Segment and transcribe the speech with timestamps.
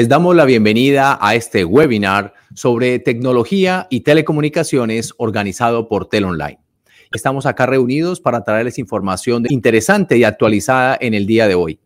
[0.00, 6.58] Les damos la bienvenida a este webinar sobre tecnología y telecomunicaciones organizado por TelOnline.
[7.12, 11.80] Estamos acá reunidos para traerles información interesante y actualizada en el día de hoy.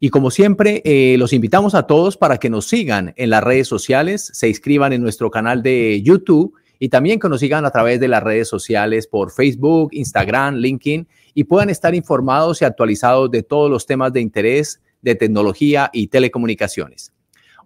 [0.00, 3.68] Y como siempre, eh, los invitamos a todos para que nos sigan en las redes
[3.68, 8.00] sociales, se inscriban en nuestro canal de YouTube y también que nos sigan a través
[8.00, 13.44] de las redes sociales por Facebook, Instagram, LinkedIn y puedan estar informados y actualizados de
[13.44, 17.12] todos los temas de interés de tecnología y telecomunicaciones.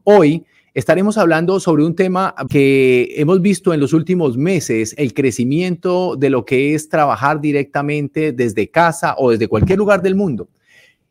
[0.05, 6.17] Hoy estaremos hablando sobre un tema que hemos visto en los últimos meses, el crecimiento
[6.17, 10.49] de lo que es trabajar directamente desde casa o desde cualquier lugar del mundo.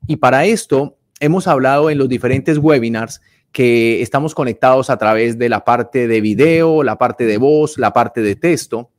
[0.08, 5.50] Y para esto hemos hablado en los diferentes webinars que estamos conectados a través de
[5.50, 8.90] la parte de video, la parte de voz, la parte de texto,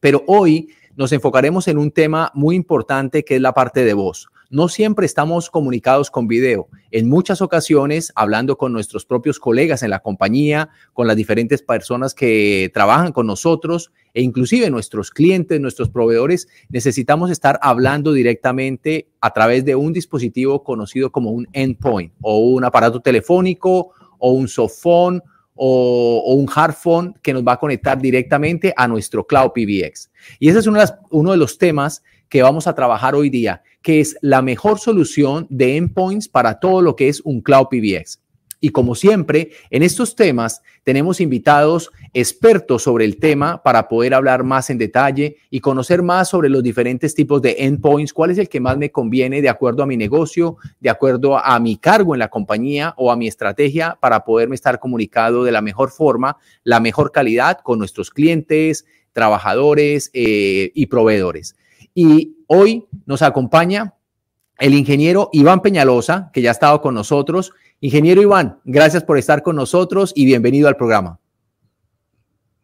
[0.00, 4.28] pero hoy nos enfocaremos en un tema muy importante que es la parte de voz
[4.50, 6.68] no siempre estamos comunicados con video.
[6.90, 12.14] En muchas ocasiones, hablando con nuestros propios colegas en la compañía, con las diferentes personas
[12.14, 19.32] que trabajan con nosotros e inclusive nuestros clientes, nuestros proveedores, necesitamos estar hablando directamente a
[19.32, 25.22] través de un dispositivo conocido como un endpoint o un aparato telefónico o un softphone
[25.54, 30.10] o, un hardphone que nos va a conectar directamente a nuestro cloud PBX.
[30.38, 34.16] Y ese es uno de los temas que vamos a trabajar hoy día, que es
[34.22, 38.20] la mejor solución de endpoints para todo lo que es un cloud PBX.
[38.62, 44.44] Y como siempre, en estos temas tenemos invitados expertos sobre el tema para poder hablar
[44.44, 48.50] más en detalle y conocer más sobre los diferentes tipos de endpoints, cuál es el
[48.50, 52.18] que más me conviene de acuerdo a mi negocio, de acuerdo a mi cargo en
[52.18, 56.80] la compañía o a mi estrategia para poderme estar comunicado de la mejor forma, la
[56.80, 61.56] mejor calidad con nuestros clientes, trabajadores eh, y proveedores.
[61.94, 63.94] Y hoy nos acompaña
[64.58, 67.52] el ingeniero Iván Peñalosa, que ya ha estado con nosotros.
[67.80, 71.18] Ingeniero Iván, gracias por estar con nosotros y bienvenido al programa.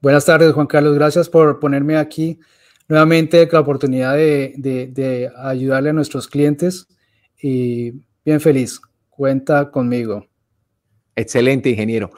[0.03, 0.95] Buenas tardes, Juan Carlos.
[0.95, 2.39] Gracias por ponerme aquí
[2.87, 6.87] nuevamente con la oportunidad de, ayudarle a nuestros clientes
[7.41, 7.93] y
[8.25, 8.81] bien feliz.
[9.09, 10.27] Cuenta conmigo.
[11.17, 12.11] Excelente, ingeniero.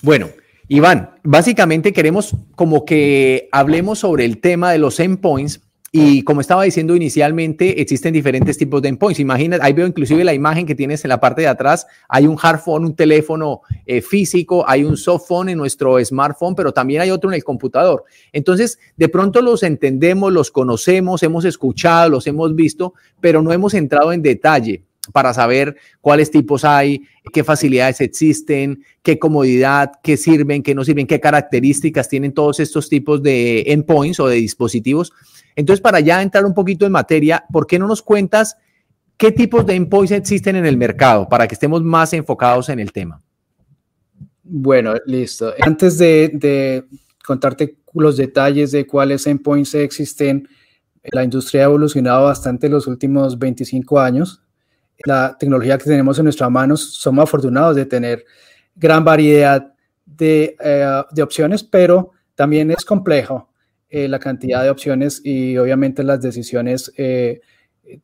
[0.00, 0.30] Bueno,
[0.68, 6.64] Iván, básicamente queremos como que hablemos sobre el tema de los endpoints y como estaba
[6.64, 9.20] diciendo inicialmente, existen diferentes tipos de endpoints.
[9.20, 11.86] Imagina, ahí veo inclusive la imagen que tienes en la parte de atrás.
[12.08, 17.00] Hay un hardphone, un teléfono eh, físico, hay un softphone en nuestro smartphone, pero también
[17.00, 18.04] hay otro en el computador.
[18.32, 23.72] Entonces, de pronto los entendemos, los conocemos, hemos escuchado, los hemos visto, pero no hemos
[23.72, 24.82] entrado en detalle
[25.12, 27.02] para saber cuáles tipos hay,
[27.32, 32.88] qué facilidades existen, qué comodidad, qué sirven, qué no sirven, qué características tienen todos estos
[32.88, 35.12] tipos de endpoints o de dispositivos.
[35.56, 38.56] Entonces, para ya entrar un poquito en materia, ¿por qué no nos cuentas
[39.16, 42.92] qué tipos de endpoints existen en el mercado para que estemos más enfocados en el
[42.92, 43.20] tema?
[44.44, 45.52] Bueno, listo.
[45.60, 46.84] Antes de,
[47.26, 50.48] contarte los detalles de cuáles endpoints existen,
[51.12, 54.42] la industria ha evolucionado bastante los últimos 25 años.
[55.04, 58.24] La tecnología que tenemos en nuestras manos, somos afortunados de tener
[58.74, 59.72] gran variedad
[60.04, 63.48] de, eh, opciones, pero también es complejo
[63.90, 67.40] eh, la cantidad de opciones y obviamente las decisiones eh,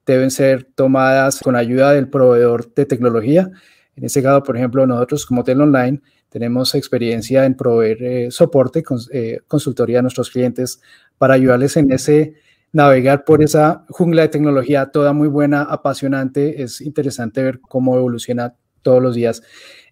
[0.06, 3.50] deben ser tomadas con ayuda del proveedor de tecnología.
[3.96, 8.82] En este caso, por ejemplo, nosotros como Tel Online tenemos experiencia en proveer soporte,
[9.46, 10.80] consultoría a nuestros clientes
[11.16, 12.34] para ayudarles en ese
[12.74, 16.62] navegar por esa jungla de tecnología toda muy buena, apasionante.
[16.62, 19.42] Es interesante ver cómo evoluciona todos los días.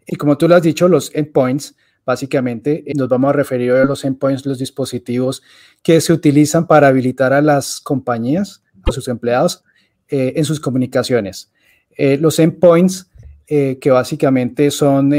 [0.07, 1.75] Y como tú lo has dicho, los endpoints
[2.05, 5.43] Básicamente, eh, nos vamos a referir a los endpoints, los dispositivos
[5.83, 9.63] que se utilizan para habilitar a las compañías, a sus empleados,
[10.09, 11.53] eh, en sus comunicaciones.
[11.97, 13.09] Eh, los endpoints,
[13.47, 15.13] que básicamente son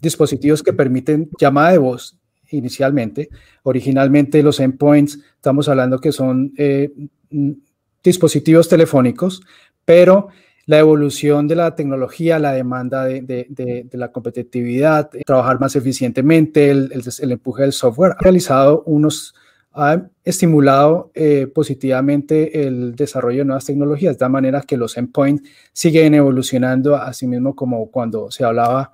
[0.00, 2.18] dispositivos que permiten llamada de voz
[2.52, 3.28] inicialmente.
[3.62, 6.52] Originalmente los endpoints, estamos hablando que son
[8.02, 9.42] dispositivos telefónicos,
[9.84, 10.28] pero
[10.66, 17.62] la evolución de la tecnología, la demanda de, la competitividad, trabajar más eficientemente, el, empuje
[17.62, 19.34] del software, ha realizado unos,
[19.72, 26.14] ha estimulado eh, positivamente el desarrollo de nuevas tecnologías, de manera que los endpoints siguen
[26.14, 28.92] evolucionando, así mismo como cuando se hablaba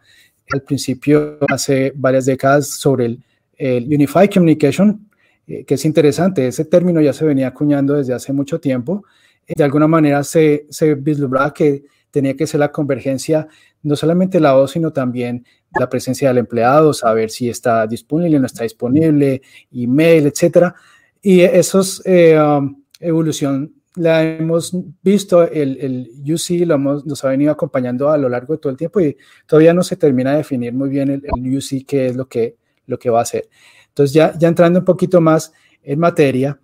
[0.50, 3.24] al principio, hace varias décadas, sobre el,
[3.58, 5.08] Unified Communication,
[5.46, 9.04] eh, que es interesante, ese término ya se venía acuñando desde hace mucho tiempo,
[9.46, 13.48] de alguna manera se, se vislumbraba que tenía que ser la convergencia,
[13.82, 15.44] no solamente la voz, sino también
[15.78, 20.74] la presencia del empleado, saber si está disponible, o no está disponible, email, etcétera.
[21.22, 27.28] Y eso es eh, um, evolución la hemos visto, el, el UC lo nos ha
[27.28, 29.16] venido acompañando a lo largo de todo el tiempo y
[29.46, 32.57] todavía no se termina de definir muy bien el, el UC qué es lo que,
[32.88, 33.48] lo que va a hacer.
[33.88, 35.52] Entonces, ya, ya entrando un poquito más
[35.82, 36.58] en materia,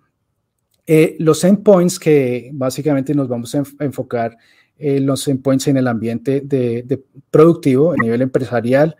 [0.85, 4.37] eh, los endpoints que básicamente nos vamos a enfocar
[4.77, 8.95] en eh, los endpoints en el ambiente de, productivo, a nivel empresarial,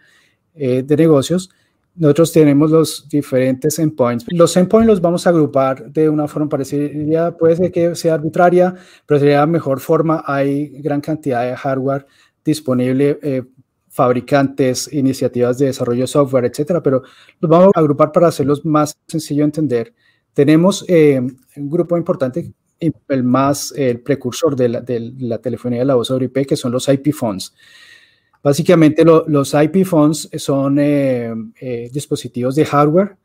[0.55, 1.49] eh, de negocios,
[1.95, 4.25] nosotros tenemos los diferentes endpoints.
[4.29, 8.75] Los endpoints los vamos a agrupar de una forma parecida, puede ser que sea arbitraria,
[9.05, 10.23] pero sería la mejor forma.
[10.25, 12.05] Hay gran cantidad de hardware
[12.43, 13.43] disponible, eh,
[13.95, 17.01] fabricantes, iniciativas de desarrollo de software, etcétera, pero
[17.39, 19.93] los vamos a agrupar para hacerlos más sencillo de entender.
[20.33, 21.17] Tenemos eh,
[21.55, 26.45] un grupo importante, el más, el precursor de la, telefonía de la voz sobre IP,
[26.45, 27.53] que son los IP phones.
[28.43, 33.15] Básicamente los IP phones son eh, eh, dispositivos de hardware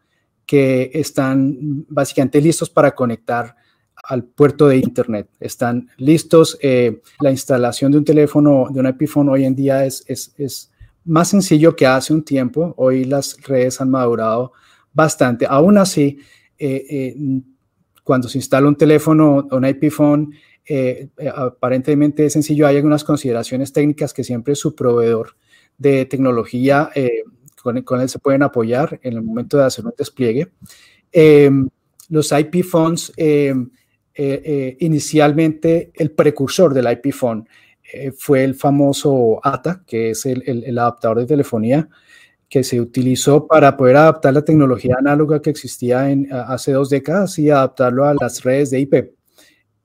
[0.46, 3.56] que están básicamente listos para conectar
[4.02, 5.28] al puerto de Internet.
[5.40, 6.58] Están listos.
[6.62, 10.70] Eh, la instalación de un teléfono, de un IP phone hoy en día es, es,
[11.04, 12.74] más sencillo que hace un tiempo.
[12.76, 14.52] Hoy las redes han madurado
[14.92, 15.46] bastante.
[15.48, 16.18] Aún así,
[18.04, 20.34] cuando se instala un teléfono, un IP phone,
[20.72, 22.66] eh, eh, aparentemente es sencillo.
[22.66, 25.36] Hay algunas consideraciones técnicas que siempre su proveedor
[25.78, 27.24] de tecnología eh,
[27.60, 30.52] con, con, él se pueden apoyar en el momento de hacer un despliegue.
[32.08, 33.12] Los IP phones,
[34.14, 37.46] em, inicialmente el precursor del IP phone
[38.16, 41.88] fue el famoso ATA, que es el, el, adaptador de telefonía
[42.48, 47.36] que se utilizó para poder adaptar la tecnología análoga que existía en, hace dos décadas
[47.40, 48.94] y adaptarlo a las redes de IP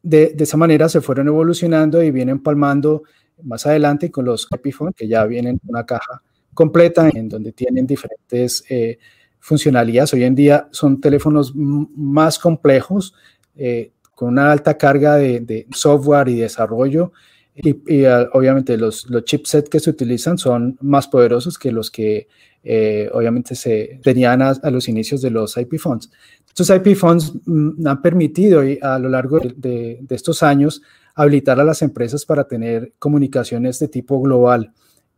[0.06, 3.04] de, esa manera se fueron evolucionando y vienen palmando
[3.44, 6.22] más adelante con los Epiphone, que ya vienen una caja
[6.54, 9.00] completa en donde tienen diferentes eh,
[9.40, 10.14] funcionalidades.
[10.14, 13.16] Hoy en día son teléfonos más complejos,
[13.56, 17.12] eh, con una alta carga de, software y desarrollo.
[17.54, 22.28] Y, ah, obviamente los, los chipsets que se utilizan son más poderosos que los que
[22.68, 26.10] eh, obviamente se tenían a, los inicios de los IP phones.
[26.48, 30.82] Estos IP phones mm, han permitido a lo largo de, estos años
[31.14, 34.74] habilitar a las empresas para tener comunicaciones de tipo global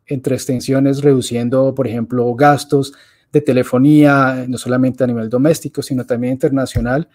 [0.06, 2.94] entre extensiones, reduciendo, por ejemplo, gastos
[3.32, 7.08] de telefonía, no solamente a nivel doméstico, sino también internacional,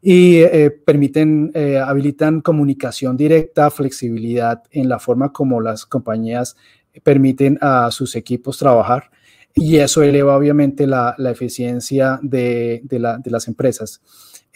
[0.00, 6.56] y eh, permiten, eh, habilitan comunicación directa, flexibilidad en la forma como las compañías
[7.02, 9.10] permiten a sus equipos trabajar
[9.54, 14.00] y eso eleva obviamente la, la eficiencia de, de, la, de, las empresas.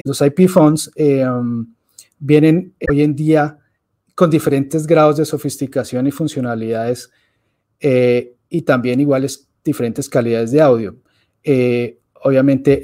[0.04, 1.26] Los IP phones eh,
[2.18, 3.58] vienen hoy en día
[4.14, 7.10] con diferentes grados de sofisticación y funcionalidades
[7.80, 10.96] eh, y también iguales diferentes calidades de audio.
[11.42, 12.82] Eh, obviamente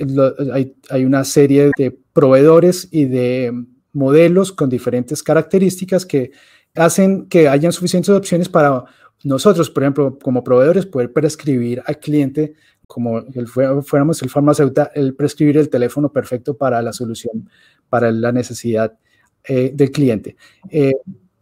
[0.53, 3.53] hay, hay, una serie de proveedores y de
[3.93, 6.33] modelos con diferentes características que
[6.75, 8.85] hacen que hayan suficientes opciones para
[9.23, 12.55] nosotros, por ejemplo, como proveedores, poder prescribir al cliente,
[12.89, 17.49] como el fuéramos el farmacéutico, el prescribir el teléfono perfecto para la solución,
[17.89, 18.99] para la necesidad
[19.45, 20.35] eh, del cliente.
[20.71, 20.95] Eh,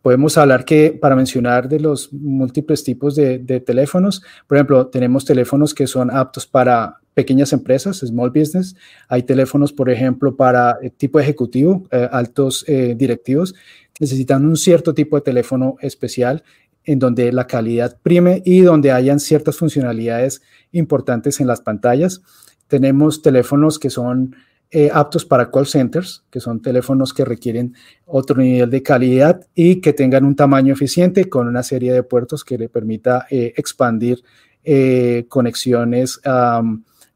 [0.06, 5.74] podemos hablar que, para mencionar de los múltiples tipos de, teléfonos, por ejemplo, tenemos teléfonos
[5.74, 8.76] que son aptos para pequeñas empresas, small business.
[9.08, 13.56] Hay teléfonos, por ejemplo, para eh, tipo ejecutivo, altos directivos.
[13.98, 16.44] Necesitan un cierto tipo de teléfono especial
[16.84, 22.22] en donde la calidad prime y donde hayan ciertas funcionalidades importantes en las pantallas.
[22.68, 24.36] Tenemos teléfonos que son
[24.70, 29.80] eh, aptos para call centers, que son teléfonos que requieren otro nivel de calidad y
[29.80, 34.22] que tengan un tamaño eficiente con una serie de puertos que le permita eh, expandir
[34.64, 36.20] eh, conexiones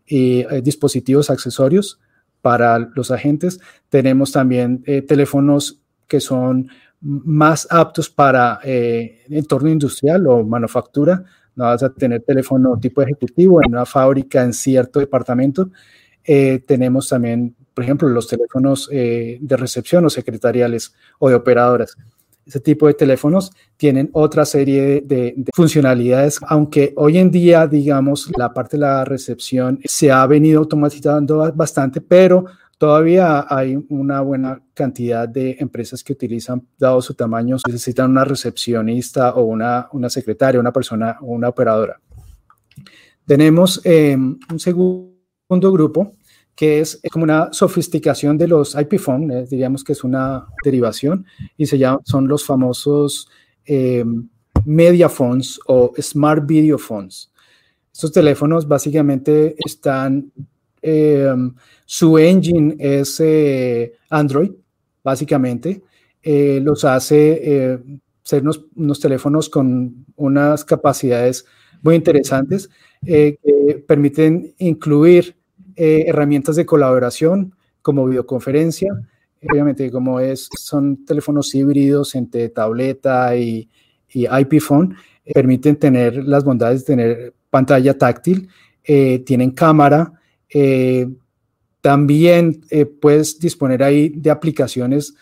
[0.07, 2.01] y dispositivos accesorios
[2.41, 3.61] para los agentes.
[3.89, 6.69] Tenemos también teléfonos que son
[7.01, 11.25] más aptos para eh, entorno industrial o manufactura.
[11.57, 15.71] No vas a tener teléfono tipo ejecutivo en una fábrica en cierto departamento.
[16.25, 21.97] Eh, tenemos también, por ejemplo, los teléfonos eh, de recepción o secretariales o de operadoras.
[22.47, 28.31] Ese tipo de teléfonos tienen otra serie de, de, funcionalidades, aunque hoy en día, digamos,
[28.37, 32.47] la parte de la recepción se ha venido automatizando bastante, pero
[32.81, 39.35] Todavía hay una buena cantidad de empresas que utilizan, dado su tamaño, necesitan una recepcionista
[39.35, 42.01] o una, una secretaria, una persona o una operadora.
[43.27, 45.13] Tenemos em, un segundo
[45.59, 46.13] grupo
[46.61, 51.25] que es como una sofisticación de los IP phone, eh, diríamos que es una derivación,
[51.57, 53.31] y se llama, son los famosos
[53.65, 54.05] eh,
[54.67, 57.33] media phones o smart video phones.
[57.91, 60.31] Estos teléfonos básicamente están
[60.83, 61.33] eh,
[61.87, 63.23] su engine es
[64.11, 64.51] Android,
[65.03, 65.83] básicamente.
[66.23, 67.81] los hace
[68.23, 71.47] ser unos, teléfonos con unas capacidades
[71.81, 72.69] muy interesantes
[73.03, 75.40] que permiten incluir
[75.83, 78.93] herramientas de colaboración como videoconferencia,
[79.51, 83.69] obviamente como es, son teléfonos híbridos entre tableta y,
[84.13, 88.49] y IP phone, eh, permiten tener las bondades de tener pantalla táctil,
[88.85, 90.13] eh, tienen cámara,
[90.49, 91.09] eh,
[91.81, 92.61] también
[93.01, 95.15] puedes disponer ahí de aplicaciones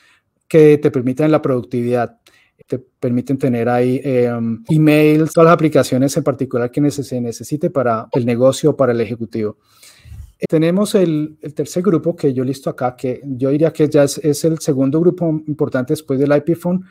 [0.49, 2.19] que te permiten la productividad,
[2.67, 8.09] te permiten tener ahí em, emails, todas las aplicaciones en particular que se necesite para
[8.11, 9.59] el negocio o para el ejecutivo.
[10.47, 14.59] Tenemos el, tercer grupo que yo listo acá, que yo diría que ya es, el
[14.61, 16.85] segundo grupo importante después del IP Phone,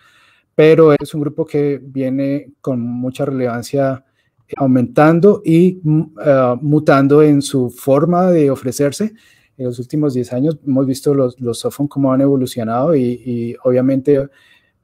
[0.53, 4.03] pero es un grupo que viene con mucha relevancia
[4.47, 5.79] eh, aumentando y
[6.25, 9.13] eh, mutando en su forma de ofrecerse.
[9.57, 14.27] En los últimos 10 años hemos visto los, los softphones cómo han evolucionado y, obviamente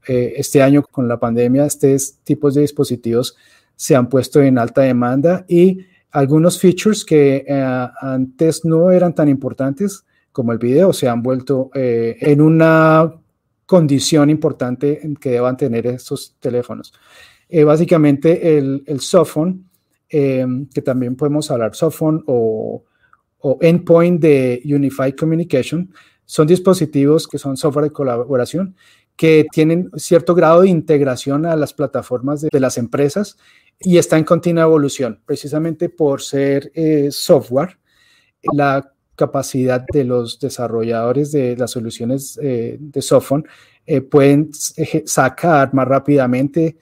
[0.08, 3.36] eh, este año con la pandemia, estos tipos de dispositivos
[3.76, 5.80] se han puesto en alta demanda y
[6.14, 11.72] algunos features que eh, antes no eran tan importantes como el video se han vuelto
[11.74, 13.12] eh, en una
[13.66, 16.94] condición importante que deban tener estos teléfonos.
[17.50, 19.70] Eh, básicamente el, el softphone,
[20.08, 22.84] que también podemos hablar softphone o,
[23.40, 25.92] o endpoint de Unified Communication,
[26.24, 28.76] son dispositivos que son software de colaboración
[29.16, 33.38] que tienen cierto grado de integración a las plataformas de, de las empresas
[33.84, 37.78] y está en continua evolución, precisamente por ser eh, software.
[38.54, 43.44] La capacidad de los desarrolladores de las soluciones eh, de software
[43.86, 44.50] eh, pueden
[45.06, 46.78] sacar más rápidamente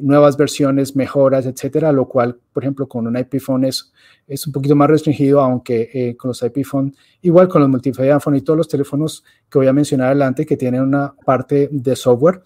[0.00, 3.92] nuevas versiones, mejoras, etcétera, lo cual, por ejemplo, con un IP phone es,
[4.26, 8.34] es un poquito más restringido, aunque con los IP phone, igual con los multimedia phone
[8.34, 12.42] y todos los teléfonos que voy a mencionar adelante que tienen una parte de software,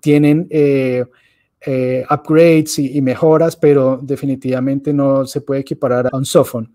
[0.00, 0.48] tienen
[1.66, 6.74] eh, upgrades y, mejoras, pero definitivamente no se puede equiparar a un softphone.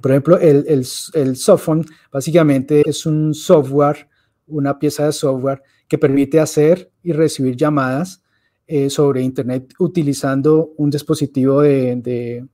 [0.00, 4.08] Por ejemplo, el, el, el softphone básicamente es un software,
[4.46, 8.22] una pieza de software que permite hacer y recibir llamadas
[8.66, 12.46] eh, sobre Internet utilizando un dispositivo de, de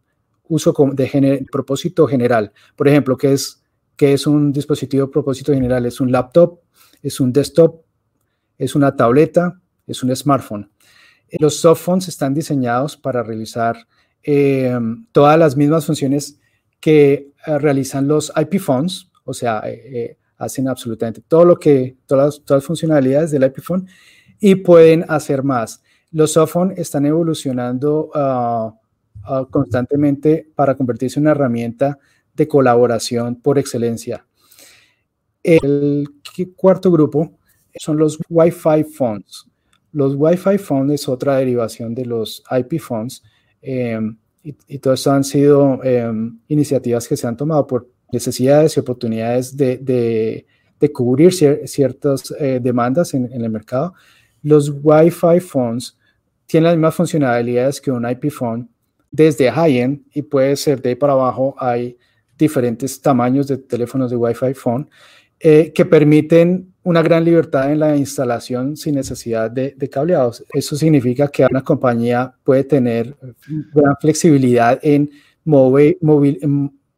[0.49, 2.53] uso de propósito general.
[2.75, 3.63] Por ejemplo, ¿qué es,
[3.95, 5.87] ¿qué es un dispositivo de propósito general?
[5.87, 6.61] Es un laptop,
[7.03, 7.83] es un desktop,
[8.57, 10.71] es una tableta, es un smartphone.
[11.39, 13.77] Los softphones están diseñados para realizar
[14.23, 14.79] eh,
[15.13, 16.39] todas las mismas funciones
[16.81, 22.43] que eh, realizan los IP phones, o sea, eh, hacen absolutamente todo lo que, todas,
[22.45, 23.87] todas las funcionalidades del IP phone
[24.41, 25.83] y pueden hacer más.
[26.11, 28.75] Los softphones están evolucionando ah,
[29.25, 31.99] ah, constantemente para convertirse en una herramienta
[32.35, 34.25] de colaboración por excelencia.
[35.43, 36.09] El
[36.57, 37.39] cuarto grupo
[37.79, 39.47] son los Wi-Fi phones.
[39.93, 43.23] Los Wi-Fi phones es otra derivación de los IP phones
[43.63, 48.77] em, y, y todo esto han sido em, iniciativas que se han tomado por necesidades
[48.77, 50.47] y oportunidades de,
[50.93, 53.95] cubrir ciertas eh, demandas en, el mercado.
[54.43, 55.97] Los Wi-Fi phones
[56.47, 58.69] tienen las mismas funcionalidades que un IP phone
[59.11, 61.55] desde high-end y puede ser de ahí para abajo.
[61.59, 61.97] Hay
[62.39, 64.89] diferentes tamaños de teléfonos de Wi-Fi phone
[65.41, 70.45] eh, que permiten una gran libertad en la instalación sin necesidad de, cableados.
[70.53, 73.15] Eso significa que una compañía puede tener
[73.75, 75.11] gran flexibilidad en,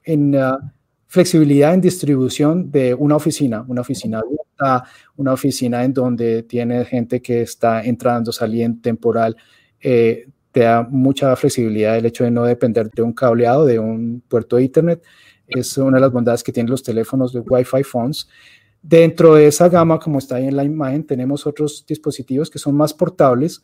[0.05, 0.59] en, uh,
[1.07, 4.85] flexibilidad en distribución de una oficina, una oficina abierta,
[5.17, 9.37] una oficina en donde tiene gente que está entrando, saliendo, temporal.
[9.81, 14.23] Eh, te da mucha flexibilidad el hecho de no depender de un cableado, de un
[14.29, 15.03] puerto de Internet.
[15.47, 18.29] Es una de las bondades que tienen los teléfonos de Wi-Fi phones.
[18.83, 22.75] Dentro de esa gama, como está ahí en la imagen, tenemos otros dispositivos que son
[22.75, 23.63] más portables,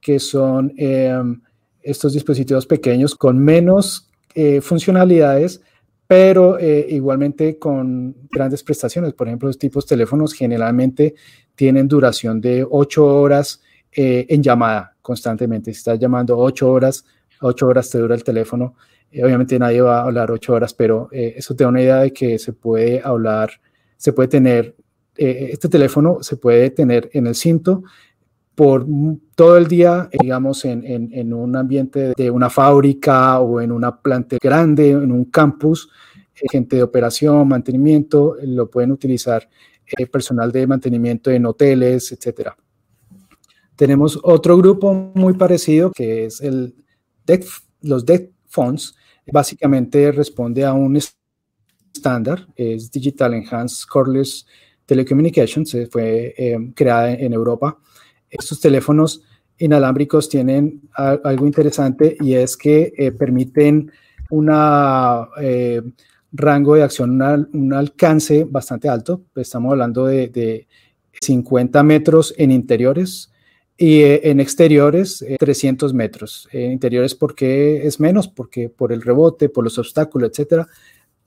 [0.00, 1.40] que son em,
[1.80, 5.62] estos dispositivos pequeños con menos eh, funcionalidades,
[6.06, 9.12] pero eh, igualmente con grandes prestaciones.
[9.12, 11.14] Por ejemplo, los tipos de teléfonos generalmente
[11.54, 13.62] tienen duración de 8 horas
[13.92, 15.72] eh, en llamada constantemente.
[15.72, 17.04] Si estás llamando 8 horas,
[17.40, 18.74] 8 horas te dura el teléfono.
[19.22, 22.38] obviamente nadie va a hablar 8 horas, pero eso te da una idea de que
[22.38, 23.50] se puede hablar
[23.98, 24.74] se puede tener,
[25.16, 27.82] eh, este teléfono se puede tener en el cinto
[28.54, 28.86] por
[29.36, 34.36] todo el día, digamos, en, en, un ambiente de una fábrica o en una planta
[34.42, 35.90] grande, en un campus,
[36.34, 39.48] eh, gente de operación, mantenimiento, lo pueden utilizar
[39.86, 42.56] eh, personal de mantenimiento en hoteles, etcétera.
[43.76, 46.74] Tenemos otro grupo muy parecido que es el
[47.82, 48.94] los debt phones.
[49.30, 50.98] Básicamente responde a un
[51.98, 54.46] estándar, es Digital Enhanced Cordless
[54.86, 56.34] Telecommunications, fue
[56.74, 57.78] creada en Europa.
[58.30, 59.22] Estos teléfonos
[59.58, 63.92] inalámbricos tienen algo interesante y es que permiten
[64.30, 64.46] un
[66.32, 67.20] rango de acción,
[67.52, 69.24] un alcance bastante alto.
[69.34, 70.66] Estamos hablando de, de
[71.20, 73.30] 50 metros en interiores,
[73.80, 76.48] y eh, en exteriores 300 eh, metros.
[76.52, 80.66] En interiores porque es menos, porque por el rebote, por los obstáculos, etcétera,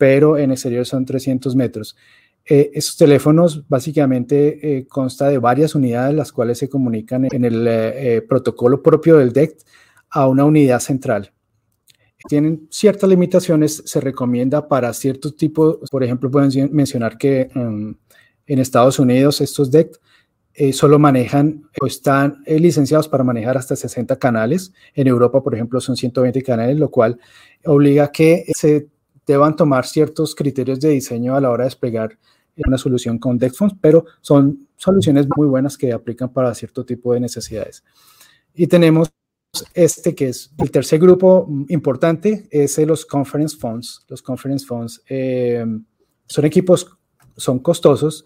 [0.02, 1.96] pero en exteriores son 300 metros.
[2.44, 8.24] Eh, esos teléfonos básicamente eh, consta de varias unidades las cuales se comunican en el
[8.28, 9.62] protocolo propio del DECT
[10.10, 11.32] a una unidad central.
[12.28, 17.94] Tienen ciertas limitaciones, se recomienda para ciertos tipos, por ejemplo, pueden mencionar que em,
[18.48, 19.98] en Estados Unidos estos DECT
[20.54, 24.74] eh, solo manejan o están eh, licenciados para manejar hasta 60 canales.
[24.96, 27.20] En Europa, por ejemplo, son 120 canales, lo cual
[27.66, 28.88] obliga a que se
[29.26, 32.18] deban tomar ciertos criterios de diseño a la hora de desplegar
[32.66, 37.20] una solución con DexPhones, pero son soluciones muy buenas que aplican para cierto tipo de
[37.20, 37.84] necesidades.
[38.54, 39.10] Y tenemos
[39.74, 44.02] este que es el tercer grupo importante, es los conference phones.
[44.08, 45.66] Los conference phones eh,
[46.26, 46.88] son equipos,
[47.36, 48.26] son costosos,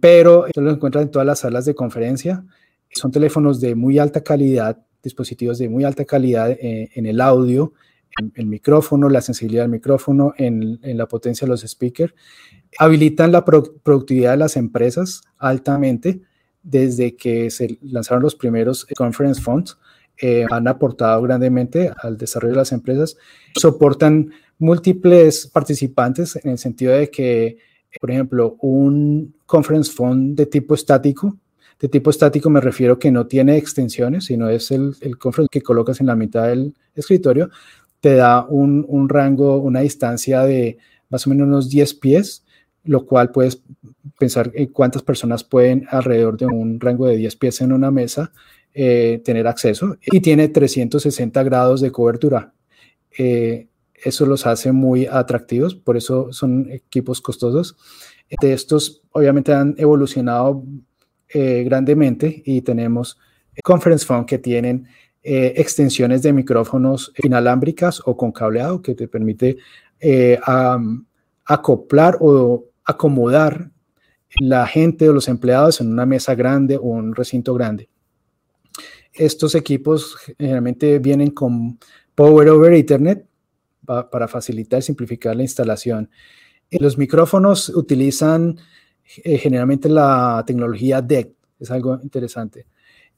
[0.00, 2.44] pero esto lo encuentran en todas las salas de conferencia.
[2.90, 7.72] Son teléfonos de muy alta calidad, dispositivos de muy alta calidad eh, en el audio,
[8.34, 12.14] el micrófono, la sensibilidad del micrófono, en, la potencia de los speakers.
[12.78, 16.20] Habilitan la productividad de las empresas altamente
[16.62, 19.76] desde que se lanzaron los primeros conference phones.
[20.20, 23.16] Eh, han aportado grandemente al desarrollo de las empresas.
[23.54, 27.58] Soportan múltiples participantes en el sentido de que
[28.00, 31.36] por ejemplo, un conference phone de tipo estático.
[31.80, 35.62] De tipo estático me refiero que no tiene extensiones, sino es el, el conference que
[35.62, 37.50] colocas en la mitad del escritorio.
[38.00, 42.44] Te da un, rango, una distancia de más o menos unos 10 pies,
[42.84, 43.62] lo cual puedes
[44.18, 48.32] pensar en cuántas personas pueden alrededor de un rango de 10 pies en una mesa
[48.74, 49.96] eh, tener acceso.
[50.06, 52.52] Y tiene 360 grados de cobertura.
[53.18, 57.76] Eh, eso los hace muy atractivos, por eso son equipos costosos.
[58.40, 60.62] De estos, obviamente, han evolucionado
[61.28, 63.18] eh, grandemente y tenemos
[63.62, 64.86] Conference Phone que tienen
[65.22, 69.58] eh, extensiones de micrófonos inalámbricas o con cableado que te permite
[70.00, 70.38] eh,
[71.44, 73.70] acoplar o acomodar
[74.40, 77.88] la gente o los empleados en una mesa grande o un recinto grande.
[79.12, 81.78] Estos equipos generalmente vienen con
[82.14, 83.26] Power over Ethernet
[83.84, 86.10] para facilitar y simplificar la instalación.
[86.70, 88.58] Los micrófonos utilizan
[89.24, 92.66] eh, generalmente la tecnología DEC, es algo interesante.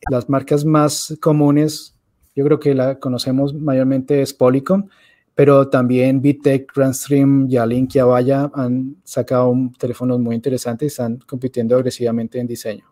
[0.08, 1.94] Las marcas más comunes,
[2.34, 4.88] yo creo que la conocemos mayormente es Polycom,
[5.34, 11.76] pero también Bitec, Grandstream, Yalink y Avaya han sacado teléfonos muy interesantes y están compitiendo
[11.76, 12.84] agresivamente en diseño.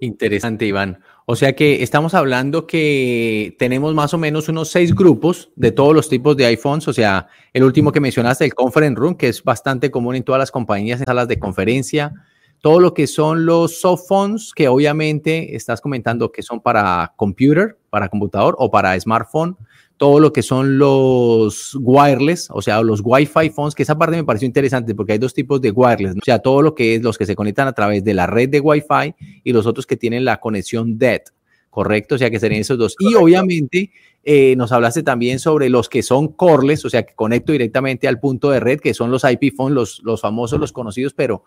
[0.00, 1.00] Interesante, Iván.
[1.26, 5.94] O sea que estamos hablando que tenemos más o menos unos seis grupos de todos
[5.94, 6.88] los tipos de iPhones.
[6.88, 10.38] O sea, el último que mencionaste, el Conference Room, que es bastante común en todas
[10.38, 12.14] las compañías en salas de conferencia.
[12.60, 17.78] Todo lo que son los soft phones, que obviamente estás comentando que son para computer,
[17.90, 19.56] para computador o para smartphone
[19.98, 24.24] todo lo que son los wireless, o sea, los Wi-Fi phones, que esa parte me
[24.24, 27.18] pareció interesante porque hay dos tipos de wireless, o sea, todo lo que es los
[27.18, 30.24] que se conectan a través de la red de Wi-Fi y los otros que tienen
[30.24, 31.30] la conexión DET,
[31.68, 32.14] ¿correcto?
[32.14, 32.94] O sea, que serían esos dos.
[33.00, 33.90] Y obviamente
[34.30, 38.20] eh, nos hablaste también sobre los que son coreless, o sea, que conecto directamente al
[38.20, 41.44] punto de red, que son los IP phones, los, los famosos, los conocidos, pero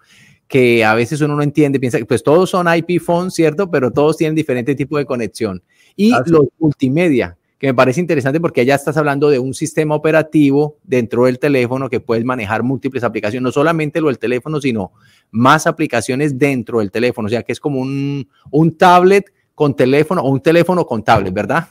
[0.47, 3.69] que a veces uno no entiende, piensa que pues todos son IP phones, ¿cierto?
[3.69, 5.61] Pero todos tienen diferente tipo de conexión.
[5.95, 10.79] Y los multimedia, que me parece interesante porque ya estás hablando de un sistema operativo
[10.81, 14.91] dentro del teléfono que puedes manejar múltiples aplicaciones, no solamente lo del teléfono, sino
[15.29, 20.23] más aplicaciones dentro del teléfono, o sea que es como un, un tablet con teléfono
[20.23, 21.67] o un teléfono con tablet, ¿verdad?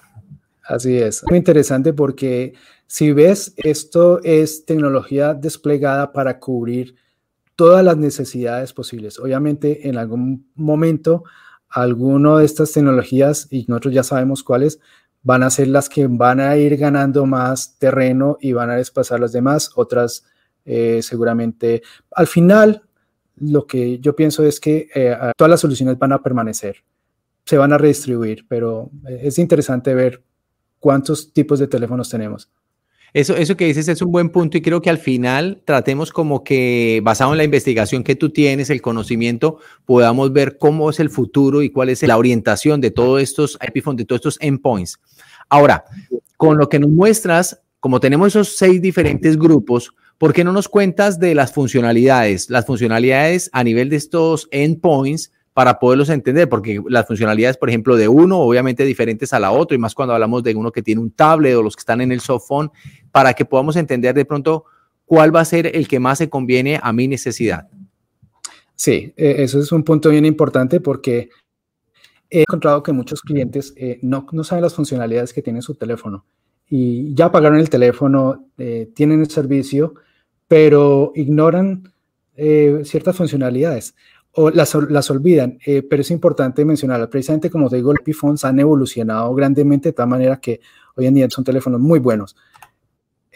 [0.71, 1.25] Así es.
[1.29, 2.55] Muy interesante porque
[2.87, 6.95] si ves, esto es tecnología desplegada para cubrir
[7.57, 9.19] todas las necesidades posibles.
[9.19, 11.25] Obviamente, en algún momento,
[11.69, 14.79] alguno de estas tecnologías, y nosotros ya sabemos cuáles,
[15.25, 19.19] van a ser las que van a ir ganando más terreno y van a despasar
[19.19, 20.25] las demás, otras
[20.65, 21.83] eh, seguramente.
[22.13, 22.83] Al final,
[23.39, 26.77] lo que yo pienso es que eh, todas las soluciones van a permanecer,
[27.45, 30.23] se van a redistribuir, pero eh, es interesante ver
[30.81, 32.51] cuántos tipos de teléfonos tenemos.
[33.13, 36.45] Eso, eso que dices es un buen punto y creo que al final tratemos como
[36.45, 41.11] que basado en la investigación que tú tienes, el conocimiento, podamos ver cómo es el
[41.11, 45.01] futuro y cuál es la orientación de todos estos iPhone, de todos estos endpoints.
[45.49, 45.85] Ahora,
[46.37, 50.69] con lo que nos muestras, como tenemos esos seis diferentes grupos, ¿Por qué no nos
[50.69, 52.51] cuentas de las funcionalidades?
[52.51, 57.97] Las funcionalidades a nivel de estos endpoints para poderlos entender, porque las funcionalidades, por ejemplo,
[57.97, 61.01] de uno, obviamente diferentes a la otra, y más cuando hablamos de uno que tiene
[61.01, 62.71] un tablet o los que están en el softphone,
[63.11, 64.65] para que podamos entender de pronto
[65.05, 67.69] cuál va a ser el que más se conviene a mi necesidad.
[68.77, 71.31] Sí, e, eso es un punto bien importante porque
[72.31, 76.25] he encontrado que muchos clientes eh, no, no, saben las funcionalidades que tiene su teléfono
[76.69, 79.95] y ya pagaron el teléfono, eh, tienen el servicio,
[80.47, 81.93] pero ignoran
[82.37, 83.97] eh, ciertas funcionalidades
[84.33, 85.59] o las, las olvidan.
[85.89, 90.09] pero es importante mencionar, precisamente como te digo, los phones han evolucionado grandemente de tal
[90.09, 90.61] manera que
[90.97, 92.37] hoy en día son teléfonos muy buenos.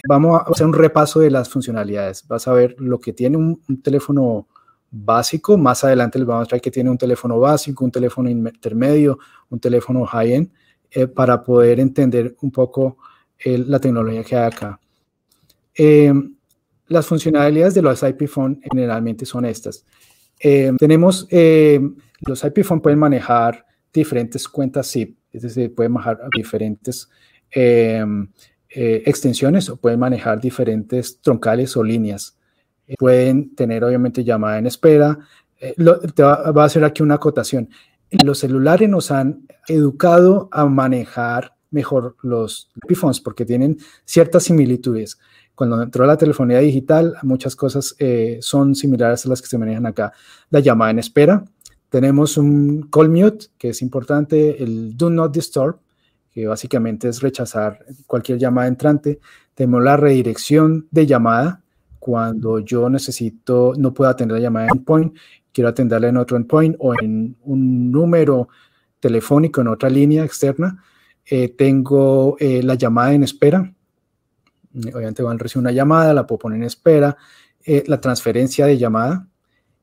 [0.08, 2.26] Vamos a hacer un repaso de las funcionalidades.
[2.28, 4.46] Vas a ver lo que tiene un, un teléfono
[4.94, 5.58] básico.
[5.58, 9.58] Más adelante les vamos a mostrar que tiene un teléfono básico, un teléfono intermedio, un
[9.58, 10.50] teléfono high-end,
[10.90, 12.98] eh, para poder entender un poco
[13.44, 14.80] la tecnología que hay acá.
[15.76, 16.12] Eh,
[16.86, 19.84] las funcionalidades de los IP phone generalmente son estas.
[20.40, 27.08] Eh, tenemos, los IP pueden manejar diferentes cuentas zip, es decir, pueden manejar diferentes
[28.68, 32.36] extensiones o pueden manejar diferentes troncales o líneas
[32.98, 35.18] pueden tener obviamente llamada en espera.
[35.60, 35.74] Eh,
[36.14, 37.68] te va, a hacer aquí una acotación.
[38.24, 45.18] Los celulares nos han educado a manejar mejor los iPhones porque tienen ciertas similitudes.
[45.54, 49.86] Cuando entró la telefonía digital, muchas cosas eh, son similares a las que se manejan
[49.86, 50.12] acá.
[50.50, 51.44] La llamada en espera.
[51.88, 55.78] Tenemos un call mute, que es importante, el do not disturb,
[56.32, 59.20] que básicamente es rechazar cualquier llamada entrante.
[59.54, 61.62] Tenemos la redirección de llamada,
[62.00, 65.16] cuando yo necesito, no puedo atender la llamada en endpoint,
[65.52, 68.48] quiero atenderla en otro endpoint o en un número
[68.98, 70.82] telefónico en otra línea externa,
[71.24, 73.72] eh, tengo eh, la llamada en espera.
[74.74, 77.16] Obviamente van a recibir una llamada, la puedo poner en espera.
[77.64, 79.28] Eh, la transferencia de llamada.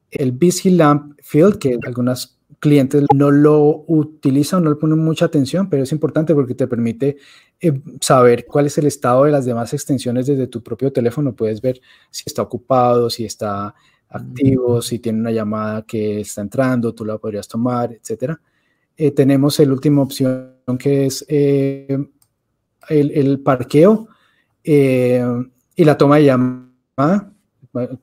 [0.10, 5.70] El Busy Lamp Field, que algunas clientes no lo utilizan, no le ponen mucha atención,
[5.70, 7.18] pero es importante porque te permite
[7.60, 11.36] eh, saber cuál es el estado de las demás extensiones desde tu propio teléfono.
[11.36, 13.74] Puedes ver si está ocupado, si está
[14.10, 18.34] activo, si tiene una llamada que está entrando, tú la podrías tomar, etc.
[18.96, 21.98] Eh, tenemos la última opción que es eh,
[22.90, 24.08] el, parqueo
[24.64, 27.32] y la toma de llamada.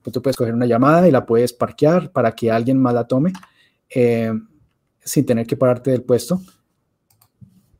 [0.03, 3.33] Tú puedes coger una llamada y la puedes parquear para que alguien más la tome.
[3.91, 4.33] Eh,
[5.09, 6.41] sin tener que pararte del puesto.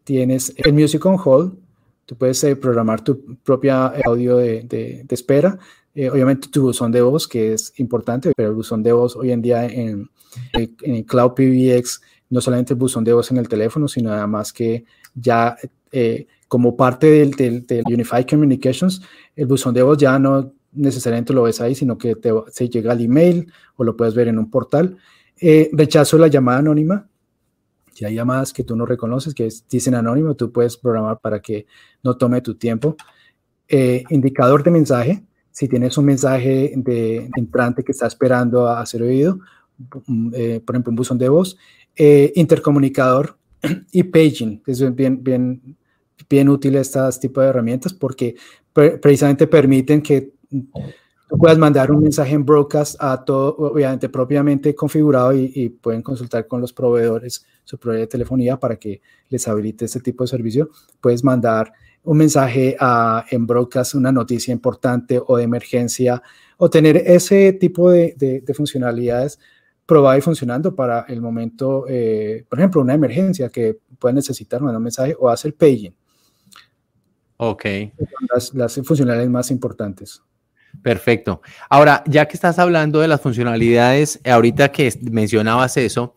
[0.05, 1.59] Tienes el Music on Hold,
[2.07, 5.59] tú puedes eh, programar tu propia audio de, espera.
[5.95, 9.33] Eh, obviamente tu buzón de voz, que es importante, pero el buzón de voz hoy
[9.33, 10.09] en día en,
[10.55, 14.85] en Cloud PBX, no solamente el buzón de voz en el teléfono, sino además que
[15.15, 15.57] ya
[16.49, 19.03] como parte del, del, Unified Communications,
[19.37, 22.93] el buzón de voz ya no necesariamente lo ves ahí, sino que te, se llega
[22.93, 24.97] al email o lo puedes ver en un portal.
[25.41, 27.09] Eh, rechazo la llamada anónima.
[27.93, 31.67] Si hay llamadas que tú no reconoces, que dicen anónimo, tú puedes programar para que
[32.03, 32.97] no tome tu tiempo.
[33.69, 35.25] Eh, indicador de mensaje.
[35.51, 39.41] Si tienes un mensaje de entrante que está esperando a ser oído,
[40.07, 41.59] mm, eh, por ejemplo, un buzón de voz,
[42.35, 43.37] intercomunicador
[43.93, 44.63] y paging.
[44.67, 45.77] Es bien, bien,
[46.29, 48.37] bien útil estas tipo de herramientas porque
[48.73, 50.33] precisamente permiten que
[51.29, 56.47] Tú puedes mandar un mensaje en broadcast a todo, obviamente propiamente configurado y, pueden consultar
[56.47, 60.71] con los proveedores, su proveedor de telefonía para que les habilite este tipo de servicio.
[61.03, 61.71] Puedes mandar
[62.03, 62.79] un mensaje
[63.31, 66.23] en broadcast, una noticia importante o de emergencia,
[66.57, 69.39] o tener ese tipo de, de, funcionalidades
[69.89, 74.77] probadas y funcionando para el momento, eh, por ejemplo, una emergencia que pueden necesitar mandar
[74.77, 75.97] un mensaje o hacer paging.
[77.39, 77.65] Ok.
[78.31, 80.23] Las, las funcionalidades más importantes.
[80.83, 81.41] Perfecto.
[81.71, 86.15] Ahora, ya que estás hablando de las funcionalidades, ahorita que mencionabas eso,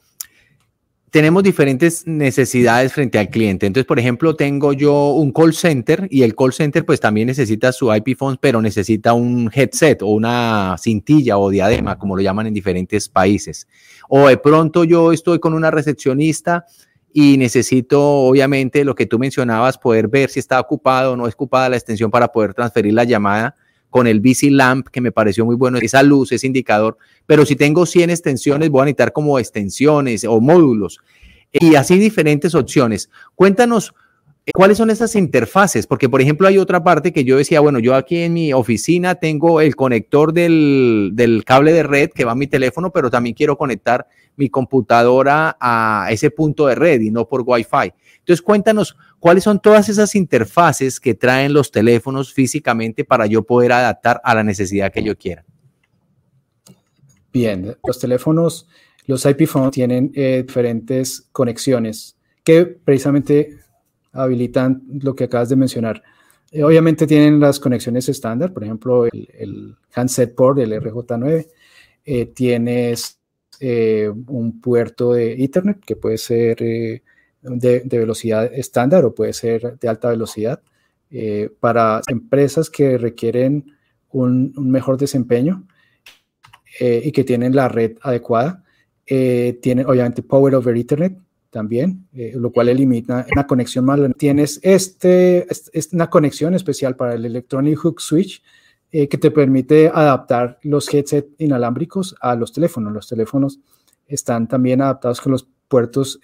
[1.11, 3.65] tenemos diferentes necesidades frente al cliente.
[3.65, 7.73] Entonces, por ejemplo, tengo yo un call center y el call center pues también necesita
[7.73, 12.47] su IP phone, pero necesita un headset o una cintilla o diadema, como lo llaman
[12.47, 13.67] en diferentes países.
[14.07, 16.65] O de pronto yo estoy con una recepcionista
[17.11, 21.33] y necesito, obviamente, lo que tú mencionabas, poder ver si está ocupado o no es
[21.33, 23.57] ocupada la extensión para poder transferir la llamada
[23.91, 27.55] con el BC Lamp, que me pareció muy bueno, esa luz, ese indicador, pero si
[27.55, 30.99] tengo 100 extensiones, voy a necesitar como extensiones o módulos
[31.51, 33.09] y así diferentes opciones.
[33.35, 33.93] Cuéntanos
[34.45, 37.79] eh, cuáles son esas interfaces, porque por ejemplo hay otra parte que yo decía, bueno,
[37.79, 42.31] yo aquí en mi oficina tengo el conector del, del cable de red que va
[42.31, 47.11] a mi teléfono, pero también quiero conectar mi computadora a ese punto de red y
[47.11, 47.93] no por Wi-Fi.
[48.21, 53.71] Entonces, cuéntanos cuáles son todas esas interfaces que traen los teléfonos físicamente para yo poder
[53.71, 55.43] adaptar a la necesidad que yo quiera.
[57.33, 58.67] Bien, los teléfonos,
[59.07, 63.57] los IP phones tienen eh, diferentes conexiones que precisamente
[64.11, 66.03] habilitan lo que acabas de mencionar.
[66.51, 71.47] Eh, obviamente tienen las conexiones estándar, por ejemplo, el, handset port, el RJ9.
[72.05, 73.17] Eh, tienes
[73.61, 76.57] un puerto de Ethernet que puede ser
[77.41, 80.61] de, velocidad estándar o puede ser de alta velocidad.
[81.59, 83.73] para empresas que requieren
[84.11, 85.65] un mejor desempeño,
[86.79, 88.63] eh, y que tienen la red adecuada.
[89.05, 91.17] Eh, tienen obviamente Power over Ethernet
[91.49, 93.99] también, eh, lo cual elimina una conexión más.
[94.17, 98.41] Tienes este, es una conexión especial para el Electronic Hook Switch
[98.89, 102.91] que te permite adaptar los headsets inalámbricos a los teléfonos.
[102.91, 103.61] Los teléfonos
[104.05, 106.19] están también adaptados con los puertos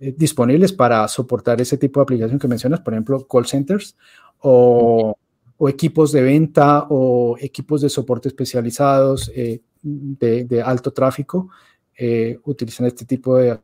[0.00, 3.96] em, disponibles para soportar ese tipo de aplicación que mencionas, por ejemplo, call centers
[4.40, 5.16] o
[5.58, 11.50] o equipos de venta o equipos de soporte especializados eh, de, alto tráfico
[11.96, 13.58] eh, utilizan este tipo de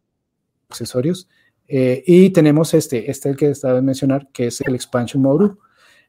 [0.68, 1.28] accesorios.
[1.66, 5.54] Eh, y tenemos este, este el que estaba de mencionar, que es el Expansion Module,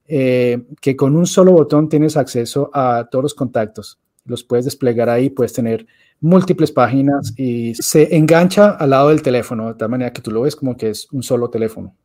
[0.07, 3.99] que con un solo botón tienes acceso a todos los contactos.
[4.25, 5.85] Los puedes desplegar ahí, puedes tener
[6.21, 10.41] múltiples páginas y se engancha al lado del teléfono, de tal manera que tú lo
[10.41, 11.95] ves como que es un solo teléfono.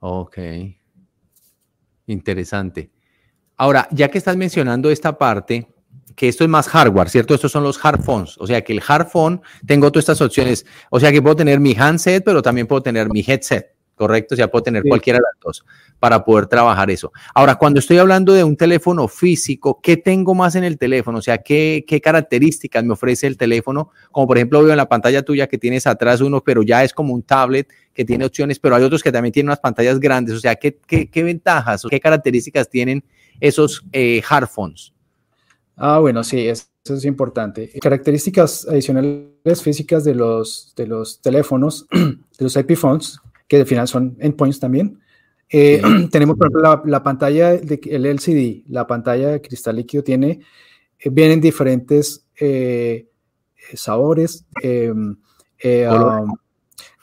[0.00, 0.38] Ok.
[2.06, 2.90] Interesante.
[3.56, 5.68] Ahora, ya que estás mencionando esta parte,
[6.16, 7.34] que esto es más hardware, ¿cierto?
[7.34, 8.36] Estos son los hard phones.
[8.38, 10.66] O sea que el hard phone, tengo todas estas opciones.
[10.90, 13.74] O sea que puedo tener mi handset, pero también puedo tener mi headset.
[14.00, 14.34] ¿Correcto?
[14.34, 15.66] O sea, puedo tener cualquiera de las dos
[15.98, 17.12] para poder trabajar eso.
[17.34, 21.18] Ahora, cuando estoy hablando de un teléfono físico, ¿qué tengo más en el teléfono?
[21.18, 23.90] O sea, ¿qué, qué características me ofrece el teléfono?
[24.10, 26.94] Como por ejemplo veo en la pantalla tuya que tienes atrás uno, pero ya es
[26.94, 30.34] como un tablet que tiene opciones, pero hay otros que también tienen unas pantallas grandes.
[30.34, 33.04] O sea, ¿qué, qué, qué ventajas o qué características tienen
[33.38, 34.94] esos eh, hardphones?
[35.76, 37.70] Ah, bueno, sí, eso es importante.
[37.82, 43.88] Características adicionales físicas de los, de los teléfonos, de los IP phones, que al final
[43.88, 45.00] son endpoints también.
[45.50, 45.82] Eh,
[46.12, 50.40] tenemos, por ejemplo, la, pantalla del LCD, la pantalla de cristal líquido tiene,
[51.00, 53.08] eh, vienen diferentes eh,
[53.74, 54.46] sabores,
[54.94, 55.16] um,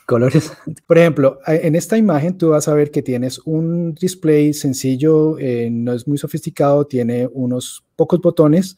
[0.05, 0.53] colores.
[0.87, 5.35] Por ejemplo, en esta imagen tú vas a ver que tienes un display sencillo,
[5.69, 8.77] no es muy sofisticado, tiene unos pocos botones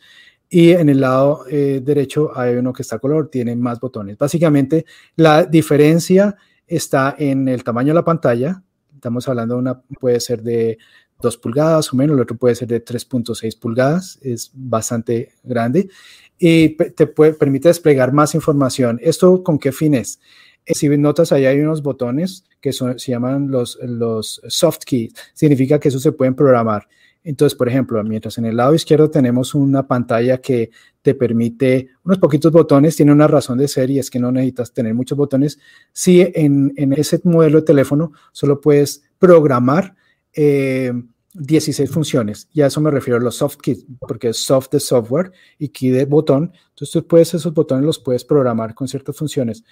[0.50, 4.18] y en el lado derecho hay uno que está color, tiene más botones.
[4.18, 6.36] Básicamente, la diferencia
[6.70, 8.64] está en el tamaño de la pantalla.
[8.94, 10.78] Estamos hablando de una, puede ser de
[11.22, 15.90] 2 pulgadas o menos, el otro puede ser de 3.6 pulgadas, es bastante grande
[16.38, 19.00] y te permite desplegar más información.
[19.02, 20.20] ¿Esto con qué fines?
[20.66, 25.80] Eh, si notas, ahí hay unos botones que se llaman los, los soft keys, significa
[25.80, 26.88] que eso se pueden programar.
[27.24, 32.18] Entonces, por ejemplo, mientras en el lado izquierdo tenemos una pantalla que te permite unos
[32.18, 35.60] poquitos botones, tiene una razón de ser y es que no necesitas tener muchos botones.
[35.92, 39.96] Si en, ese modelo de teléfono solo puedes programar
[40.34, 44.72] 16 eh, funciones, y a eso me refiero a los soft keys, porque es soft
[44.72, 46.54] de software y key de botón.
[46.70, 49.66] Entonces, tú puedes, esos botones los puedes programar con ciertas funciones.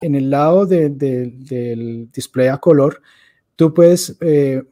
[0.00, 3.02] En el lado del display a color,
[3.54, 4.62] tú puedes eh,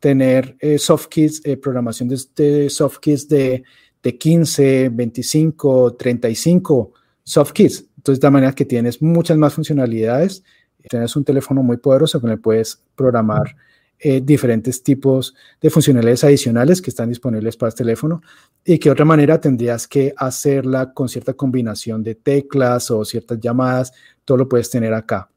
[0.00, 3.62] tener eh, soft kits, eh, programación de, de, soft kits de,
[4.02, 7.84] de 15, 25, 35 soft kits.
[7.96, 10.42] Entonces, de manera que tienes muchas más funcionalidades.
[10.88, 13.54] Tienes un teléfono muy poderoso con el puedes programar
[13.98, 18.22] eh, diferentes tipos de funcionalidades adicionales que están disponibles para este teléfono
[18.64, 23.38] y que de otra manera tendrías que hacerla con cierta combinación de teclas o ciertas
[23.38, 23.92] llamadas.
[24.24, 25.30] Todo lo puedes tener acá.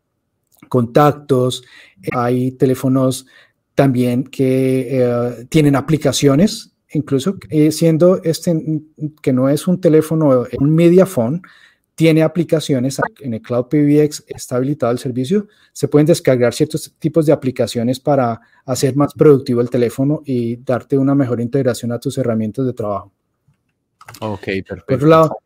[0.69, 1.65] Contactos,
[2.13, 3.25] hay teléfonos
[3.75, 8.53] también que eh, tienen aplicaciones, incluso eh, siendo este
[9.21, 11.41] que no es un teléfono, un media phone,
[11.95, 17.25] tiene aplicaciones en el Cloud PBX, está habilitado el servicio, se pueden descargar ciertos tipos
[17.25, 22.17] de aplicaciones para hacer más productivo el teléfono y darte una mejor integración a tus
[22.17, 23.11] herramientas de trabajo.
[24.21, 24.85] Ok, perfecto.
[24.87, 25.37] Por otro lado,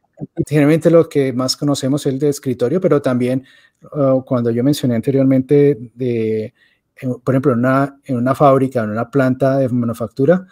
[0.48, 3.44] generalmente lo que más conocemos es el de escritorio, pero también
[3.94, 6.54] uh, cuando yo mencioné anteriormente de
[7.24, 10.46] por ejemplo, en una, en una fábrica, en una planta de manufactura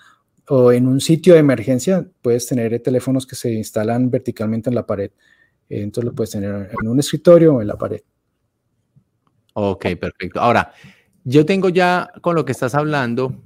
[0.47, 4.85] o en un sitio de emergencia, puedes tener teléfonos que se instalan verticalmente en la
[4.85, 5.11] pared.
[5.69, 8.01] Entonces lo puedes tener en un escritorio o en la pared.
[9.53, 10.39] Ok, perfecto.
[10.39, 10.71] Ahora,
[11.23, 13.41] yo tengo ya con lo que estás hablando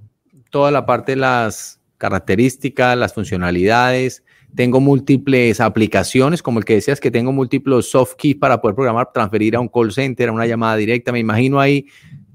[0.50, 4.24] toda la parte de las características, las funcionalidades.
[4.56, 9.12] tengo múltiples aplicaciones, como el que decías que tengo múltiples soft keys para poder programar,
[9.14, 11.12] transferir a un call center, a una llamada directa.
[11.12, 11.86] Me imagino ahí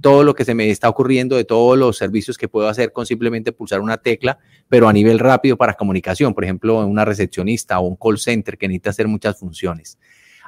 [0.05, 3.07] todo lo que se me está ocurriendo de todos los servicios que puedo hacer con
[3.07, 4.39] simplemente pulsar una tecla,
[4.69, 8.69] pero a nivel rápido para comunicación, por ejemplo, una recepcionista o un call center que
[8.69, 9.99] necesita hacer muchas funciones.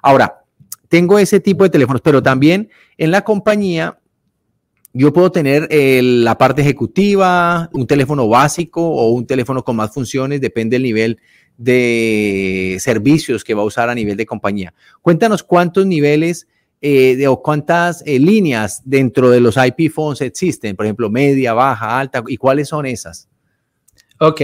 [0.02, 0.44] Ahora,
[0.88, 3.98] tengo ese tipo de teléfonos, pero también en la compañía
[4.92, 10.38] yo puedo tener la parte ejecutiva, un teléfono básico o un teléfono con más funciones,
[10.42, 11.18] depende del nivel
[11.56, 14.74] de servicios que va a usar a nivel de compañía.
[15.00, 16.46] Cuéntanos cuántos niveles
[16.80, 21.54] eh, de, o cuántas eh, líneas dentro de los IP phones existen, por ejemplo, media,
[21.54, 23.28] baja, alta, y cuáles son esas.
[24.20, 24.40] Ok,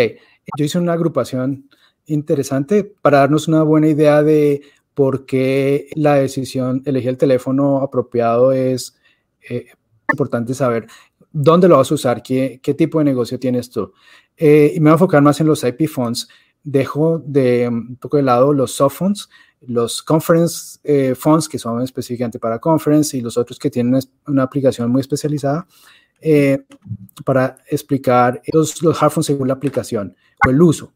[0.57, 1.69] yo hice una agrupación
[2.07, 4.63] interesante para darnos una buena idea de
[4.95, 8.97] por qué la decisión, elegir el teléfono apropiado es
[9.49, 9.67] eh,
[10.11, 10.87] importante saber
[11.31, 13.93] dónde lo vas a usar, qué, qué tipo de negocio tienes tú.
[14.39, 16.29] y me voy a enfocar más en los IP phones.
[16.65, 19.29] Dejo de un poco de lado los soft phones
[19.67, 24.43] los conference eh, fonts que son específicamente para conference y los otros que tienen una
[24.43, 25.67] aplicación muy especializada
[26.21, 26.65] eh,
[27.25, 30.93] para explicar los, los hardphones según la aplicación o el uso.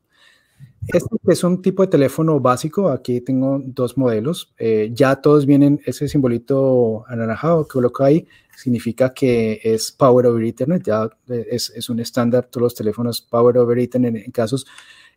[0.87, 2.89] Este es un tipo de teléfono básico.
[2.91, 4.55] Aquí tengo dos modelos.
[4.57, 8.27] Eh, ya todos vienen, ese simbolito anaranjado que coloco ahí
[8.57, 10.85] significa que es Power over Ethernet.
[10.85, 12.47] Ya es, es un estándar.
[12.47, 14.65] Todos los teléfonos Power over Ethernet en, en casos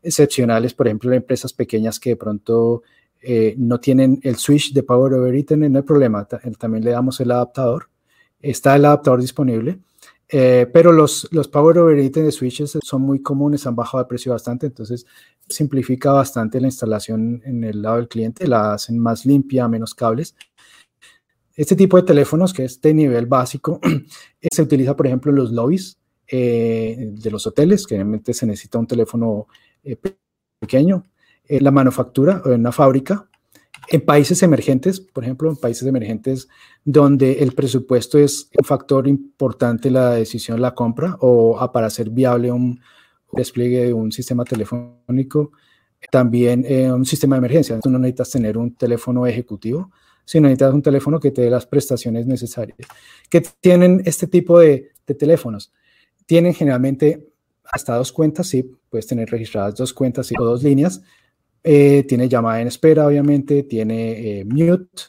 [0.01, 2.81] excepcionales, por ejemplo, en empresas pequeñas que de pronto
[3.21, 6.25] eh, no tienen el switch de Power over Ethernet, no hay problema,
[6.57, 7.89] también le damos el adaptador,
[8.41, 9.79] está el adaptador disponible,
[10.29, 14.67] eh, pero los, Power over Ethernet switches son muy comunes, han bajado de precio bastante,
[14.67, 15.05] entonces
[15.49, 20.35] simplifica bastante la instalación en el lado del cliente, la hacen más limpia, menos cables.
[21.55, 23.81] Este tipo de teléfonos, que es de nivel básico,
[24.49, 28.79] se utiliza, por ejemplo, en los lobbies eh, de los hoteles, que realmente se necesita
[28.79, 29.47] un teléfono
[30.61, 31.03] pequeño,
[31.49, 33.27] en la manufactura o en una fábrica.
[33.87, 36.47] En países emergentes, por ejemplo, en países emergentes
[36.85, 42.11] donde el presupuesto es un factor importante la decisión de la compra o para hacer
[42.11, 42.79] viable un
[43.31, 45.51] despliegue de un sistema telefónico,
[46.11, 47.79] también eh, un sistema de emergencia.
[47.79, 49.91] Tú no necesitas tener un teléfono ejecutivo,
[50.23, 52.77] sino necesitas un teléfono que te dé las prestaciones necesarias.
[53.27, 55.73] ¿Qué tienen este tipo de, de teléfonos?
[56.27, 57.27] Tienen generalmente
[57.71, 61.01] hasta dos cuentas, sí, puedes tener registradas dos cuentas o dos líneas,
[61.63, 65.03] eh, tiene llamada en espera, obviamente, tiene eh, mute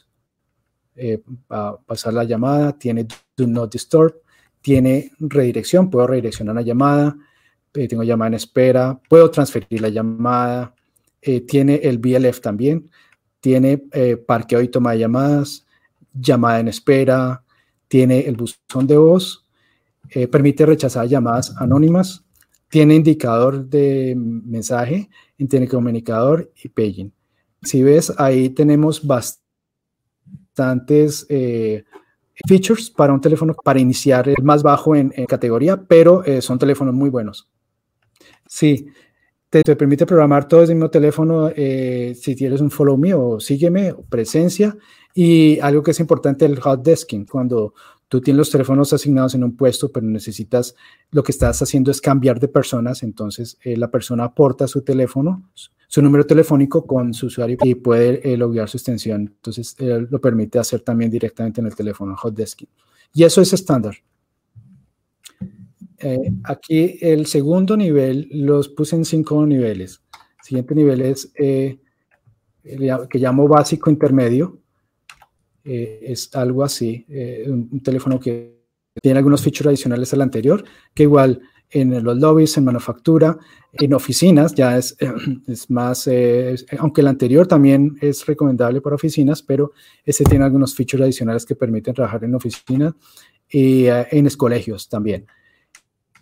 [0.95, 4.15] eh, para pasar la llamada, tiene do not disturb,
[4.61, 7.17] tiene redirección, puedo redireccionar la llamada,
[7.71, 10.75] tengo llamada en espera, puedo transferir la llamada,
[11.47, 12.91] tiene el BLF también,
[13.39, 13.77] tiene
[14.27, 15.65] parqueo y toma de llamadas,
[16.13, 17.43] llamada en espera,
[17.87, 19.47] tiene el buzón de voz,
[20.29, 22.25] permite rechazar llamadas anónimas,
[22.67, 25.09] tiene indicador de mensaje,
[25.47, 27.11] tiene comunicador y paging.
[27.63, 29.41] Si ves, ahí tenemos bastantes
[31.29, 31.83] eh,
[32.47, 36.93] features para un teléfono para iniciar el más bajo en, categoría, pero eh, son teléfonos
[36.93, 37.49] muy buenos.
[38.47, 38.87] Sí,
[39.49, 43.39] te, permite programar todo desde el mismo teléfono eh, si tienes un follow me o
[43.39, 44.75] sígueme, presencia.
[45.13, 47.73] Y algo que es importante, el hot desking, cuando
[48.11, 50.75] tú tienes los teléfonos asignados en un puesto, pero necesitas,
[51.11, 55.49] lo que estás haciendo es cambiar de personas, entonces eh, la persona aporta su teléfono,
[55.87, 59.21] su número telefónico con su usuario y puede eh, loguear su extensión.
[59.21, 62.67] Entonces eh, lo permite hacer también directamente en el teléfono, hot desking.
[63.13, 63.95] Y eso es estándar.
[66.43, 70.01] aquí el segundo nivel los puse en cinco niveles.
[70.39, 71.79] El siguiente nivel es que
[73.13, 74.60] llamo básico intermedio
[75.63, 78.61] eh, es algo así, eh, un, teléfono que
[79.01, 83.37] tiene algunos features adicionales al anterior, que igual en los lobbies, en manufactura,
[83.73, 84.97] en oficinas, ya es,
[85.47, 90.75] es más, eh, aunque el anterior también es recomendable para oficinas, pero ese tiene algunos
[90.75, 92.93] features adicionales que permiten trabajar en oficinas
[93.49, 95.25] y en colegios también.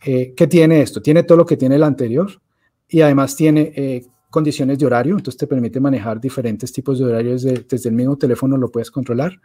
[0.02, 1.00] ¿Qué tiene esto?
[1.00, 2.42] Tiene todo lo que tiene el anterior
[2.88, 7.90] y además tiene condiciones de horario, entonces te permite manejar diferentes tipos de horarios desde
[7.90, 9.40] el mismo teléfono, lo puedes controlar.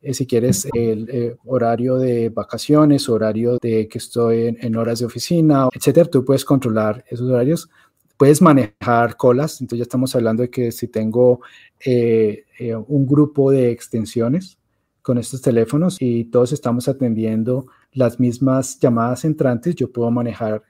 [0.00, 5.06] Eh, si quieres el eh, horario de vacaciones, horario de que estoy en, horas de
[5.06, 7.68] oficina, etcétera, tú puedes controlar esos horarios.
[8.16, 11.40] Puedes manejar colas, entonces ya estamos hablando de que si tengo
[11.84, 12.44] eh,
[12.88, 14.58] un grupo de extensiones
[15.02, 20.62] con estos teléfonos y todos estamos atendiendo las mismas llamadas entrantes, yo puedo manejar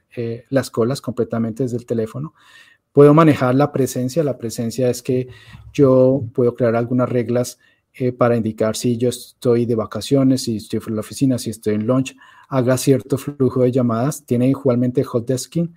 [0.49, 2.33] las colas completamente desde el teléfono.
[2.99, 4.25] Puedo manejar la presencia.
[4.25, 5.29] La presencia es que
[5.71, 7.57] yo puedo crear algunas reglas
[7.93, 11.75] eh, para indicar si yo estoy de vacaciones, si estoy en la oficina, si estoy
[11.75, 12.17] en lunch,
[12.49, 14.25] haga cierto flujo de llamadas.
[14.25, 15.73] Tiene igualmente hot desking.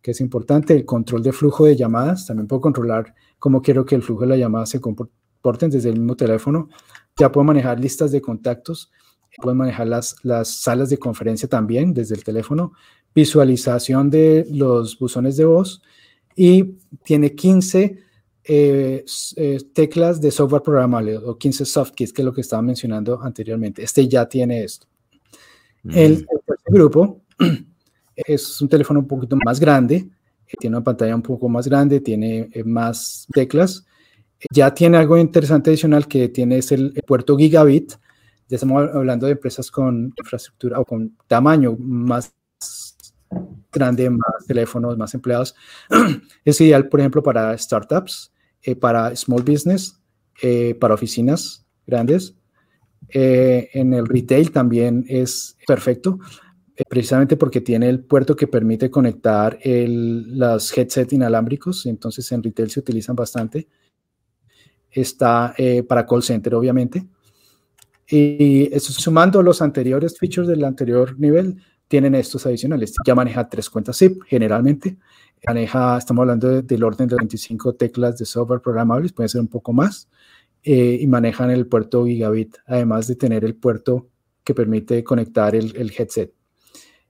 [0.00, 3.96] que es importante, el control de flujo de llamadas, también puedo controlar cómo quiero que
[3.96, 6.68] el flujo de la llamada se comporten desde el mismo teléfono,
[7.16, 8.92] ya puedo manejar listas de contactos,
[9.42, 12.74] puedo manejar las, las salas de conferencia también desde el teléfono,
[13.12, 15.82] visualización de los buzones de voz
[16.42, 17.98] y tiene 15
[18.44, 19.04] eh,
[19.36, 23.82] eh, teclas de software programable o 15 soft que es lo que estaba mencionando anteriormente.
[23.82, 24.86] Este ya tiene esto.
[25.84, 26.72] El, mm.
[26.72, 27.20] grupo
[28.16, 32.00] es un teléfono un poquito más grande, eh, tiene una pantalla un poco más grande,
[32.00, 33.84] tiene más teclas.
[34.50, 37.92] Ya tiene algo interesante adicional que tiene es el, puerto gigabit.
[38.48, 42.32] Ya estamos hablando de empresas con infraestructura o con tamaño más
[43.72, 45.54] grande, más teléfonos, más empleados.
[46.44, 50.00] Es ideal, por ejemplo, para startups, eh, para small business,
[50.42, 52.34] eh, para oficinas grandes.
[53.12, 56.18] en el retail también es perfecto
[56.80, 62.42] eh, precisamente porque tiene el puerto que permite conectar el, los headset inalámbricos, entonces en
[62.42, 63.68] retail se utilizan bastante.
[64.90, 67.06] Está eh, para call center, obviamente.
[68.08, 72.94] Y eso, sumando los anteriores features del anterior nivel, tienen estos adicionales.
[73.04, 74.96] Ya maneja tres cuentas zip, generalmente.
[75.44, 79.72] Maneja, estamos hablando del orden de 25 teclas de software programables, puede ser un poco
[79.72, 80.08] más.
[80.62, 84.06] Eh, y manejan el puerto gigabit, además de tener el puerto
[84.44, 86.32] que permite conectar el, el headset.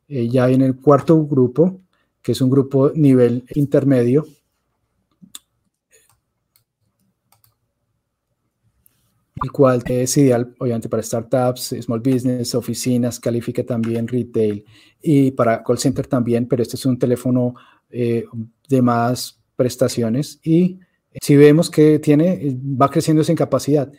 [0.08, 1.82] Eh, ya en el cuarto grupo,
[2.22, 4.26] que es un grupo nivel intermedio,
[9.42, 14.64] el cual es ideal, obviamente, para startups, small business, oficinas, califica también retail
[15.00, 17.54] y para call center también, pero este es un teléfono
[17.90, 18.24] eh,
[18.68, 20.78] de más prestaciones y
[21.20, 23.90] si vemos que tiene, va creciendo en capacidad,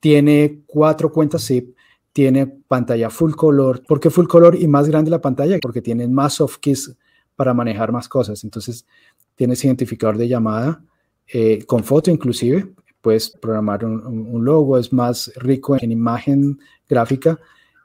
[0.00, 1.74] tiene cuatro cuentas SIP,
[2.12, 3.82] tiene pantalla full color.
[3.86, 5.58] ¿Por qué full color y más grande la pantalla?
[5.60, 6.94] Porque tiene más soft keys
[7.36, 8.44] para manejar más cosas.
[8.44, 8.86] Entonces,
[9.34, 10.82] tienes identificador de llamada
[11.26, 12.74] eh, con foto inclusive.
[13.00, 17.38] Puedes programar un, logo, es más rico en imagen gráfica,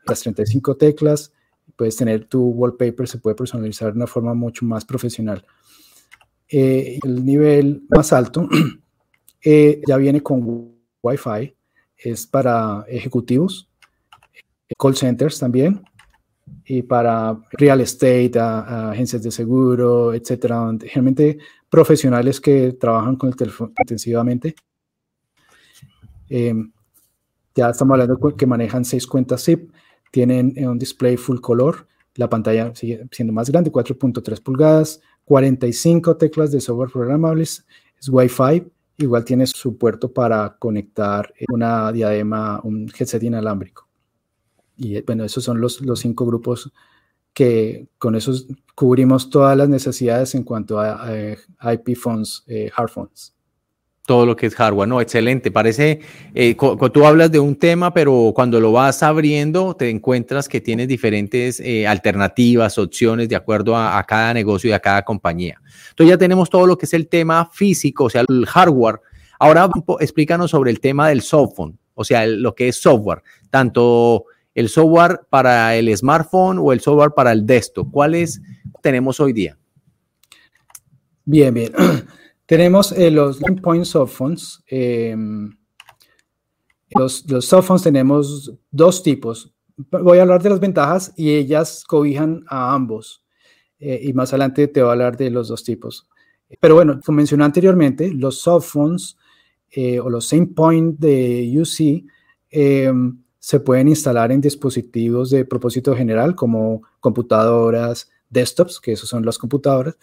[0.05, 1.32] las 35 teclas.
[1.76, 5.45] Puedes tener tu wallpaper, se puede personalizar de una forma mucho más profesional.
[6.47, 8.47] Eh, el nivel más alto
[9.43, 11.55] eh, ya viene con Wi-Fi,
[11.97, 13.70] es para ejecutivos,
[14.78, 15.84] call centers también,
[16.66, 21.38] y para real estate, agencias de seguro, etcétera, generalmente
[21.70, 24.55] profesionales que trabajan con el teléfono intensivamente.
[26.30, 26.71] Em,
[27.55, 29.71] ya estamos hablando que manejan seis cuentas zip,
[30.11, 36.51] tienen un display full color, la pantalla sigue siendo más grande, 4.3 pulgadas, 45 teclas
[36.51, 37.65] de software programables,
[37.99, 43.88] es Wi-Fi, igual tiene su puerto para conectar una diadema, un headset inalámbrico.
[44.78, 46.71] Y bueno, esos son los, los cinco grupos
[47.34, 51.11] que con esos cubrimos todas las necesidades en cuanto a,
[51.74, 53.32] IP phones, eh, hard phones.
[54.05, 55.49] Todo lo que es hardware, no, excelente.
[55.49, 56.01] Parece,
[56.35, 56.55] eh,
[56.93, 61.61] tú hablas de un tema, pero cuando lo vas abriendo, te encuentras que tienes diferentes
[61.61, 65.61] eh, alternativas, opciones de acuerdo a, cada negocio y a cada compañía.
[65.91, 68.99] Entonces ya tenemos todo lo que es el tema físico, o sea, el hardware.
[69.39, 74.25] Ahora explícanos sobre el tema del softphone, o sea, lo que es software, tanto
[74.55, 77.89] el software para el smartphone o el software para el desktop?
[77.91, 78.41] ¿Cuáles
[78.81, 79.57] tenemos hoy día?
[81.25, 81.71] Bien, bien.
[82.45, 84.63] tenemos eh, los point softphones.
[84.67, 85.15] Eh,
[86.91, 89.53] los, los softphones tenemos dos tipos.
[89.89, 93.23] Voy a hablar de las ventajas y ellas cobijan a ambos.
[93.79, 96.07] Eh, y más adelante te voy a hablar de los dos tipos.
[96.59, 99.17] Pero bueno, como mencioné anteriormente, los softphones
[100.03, 102.05] o los same point de UC
[103.39, 109.39] se pueden instalar en dispositivos de propósito general como computadoras, desktops, que esos son las
[109.39, 109.97] computadoras,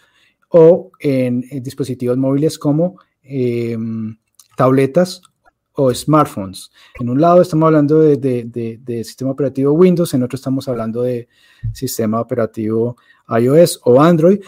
[0.51, 4.17] o en, dispositivos móviles como em,
[4.55, 5.21] tabletas
[5.73, 6.71] o smartphones.
[6.99, 11.27] En un lado estamos hablando de, sistema operativo Windows, en otro estamos hablando de
[11.73, 12.97] sistema operativo
[13.29, 14.41] iOS o Android,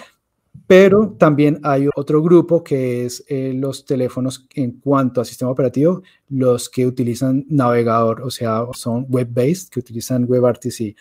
[0.68, 6.04] pero también hay otro grupo que es eh, los teléfonos en cuanto a sistema operativo,
[6.30, 10.96] los que utilizan navegador, o sea, son web-based, que utilizan WebRTC.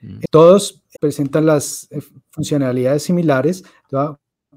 [0.00, 0.18] Mm.
[0.30, 2.00] Todos presentan las eh,
[2.30, 3.64] funcionalidades similares.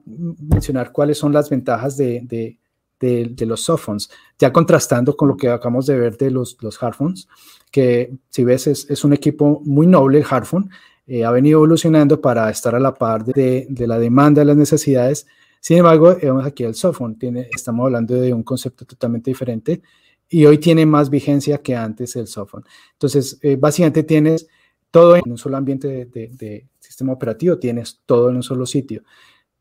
[0.06, 2.58] Mencionar cuáles son las ventajas de, de,
[3.00, 7.28] de, los softphones, ya contrastando con lo que acabamos de ver de los, los hardphones,
[7.72, 10.70] que si ves es, es un equipo muy noble el hardphone,
[11.12, 15.26] eh, ha venido evolucionando para estar a la par de, la demanda, de las necesidades.
[15.60, 19.82] Sin embargo, vemos aquí el softphone, tiene, estamos hablando de un concepto totalmente diferente
[20.30, 22.64] y hoy tiene más vigencia que antes el softphone.
[22.94, 24.48] Entonces, eh, básicamente tienes
[24.92, 29.02] todo en un solo ambiente de, sistema operativo, tienes todo en un solo sitio.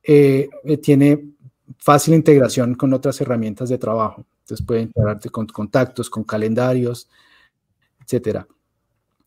[0.03, 0.49] Eh,
[0.83, 1.33] tiene
[1.79, 4.27] fácil integración con otras herramientas de trabajo.
[4.41, 7.09] Entonces puede integrarte con contactos, con calendarios,
[8.03, 8.47] etcétera.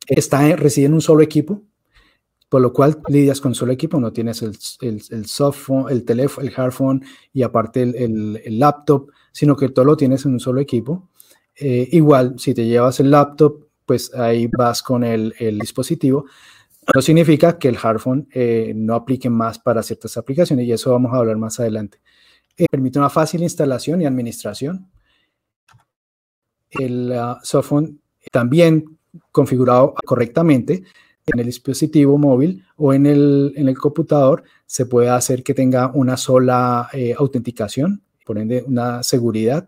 [0.08, 1.62] Está, reside en un solo equipo,
[2.50, 6.46] por lo cual lidias con solo equipo, no tienes el, el, el softphone, el teléfono,
[6.46, 7.02] el hardphone
[7.32, 11.08] y aparte el, el, laptop, sino que todo lo tienes en un solo equipo.
[11.56, 16.26] Eh, igual, si te llevas el laptop, pues ahí vas con el, dispositivo.
[16.94, 21.14] No significa que el hardphone eh, no aplique más para ciertas aplicaciones y eso vamos
[21.14, 22.00] a hablar más adelante.
[22.58, 24.90] Eh, permite una fácil instalación y administración.
[26.70, 28.00] El uh, softphone
[28.32, 28.98] también
[29.32, 30.84] configurado correctamente
[31.26, 35.92] en el dispositivo móvil o en el, en el computador se puede hacer que tenga
[35.94, 39.68] una sola eh, autenticación, por ende una seguridad.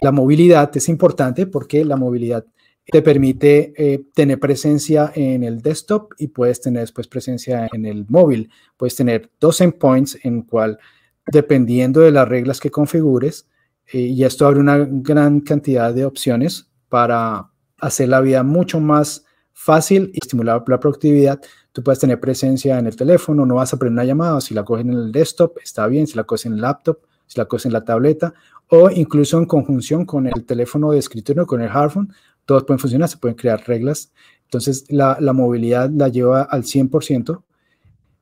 [0.00, 2.46] La movilidad es importante porque la movilidad
[2.90, 8.06] te permite eh, tener presencia en el desktop y puedes tener después presencia en el
[8.08, 8.50] móvil.
[8.76, 10.78] Puedes tener dos endpoints en cual,
[11.26, 13.46] dependiendo de las reglas que configures,
[13.92, 19.26] eh, y esto abre una gran cantidad de opciones para hacer la vida mucho más
[19.52, 21.40] fácil y estimular la productividad.
[21.72, 24.64] Tú puedes tener presencia en el teléfono, no vas a prender una llamada, si la
[24.64, 27.66] coges en el desktop, está bien, si la coges en el laptop, si la coges
[27.66, 28.32] en la tableta,
[28.68, 32.12] o incluso en conjunción con el teléfono de escritorio, con el hardphone,
[32.48, 34.10] todos pueden funcionar, se pueden crear reglas.
[34.44, 37.42] Entonces, la, movilidad la lleva al 100%.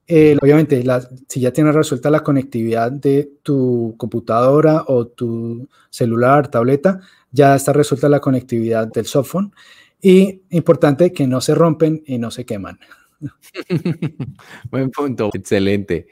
[0.09, 0.83] Eh, obviamente,
[1.29, 6.99] si ya tienes resuelta la conectividad de tu computadora o tu celular, tableta,
[7.31, 9.53] ya está resuelta la conectividad del softphone.
[10.03, 12.81] Y importante que no se rompen y no se queman.
[14.73, 16.09] Buen punto, excelente.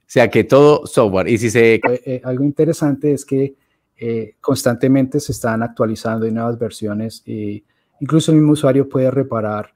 [0.00, 1.28] O sea que todo software.
[1.28, 1.76] Y si se.
[1.76, 3.54] Eh, eh, algo interesante es que
[3.98, 7.64] eh, constantemente se están actualizando y nuevas versiones y
[8.00, 9.74] incluso el mismo usuario puede reparar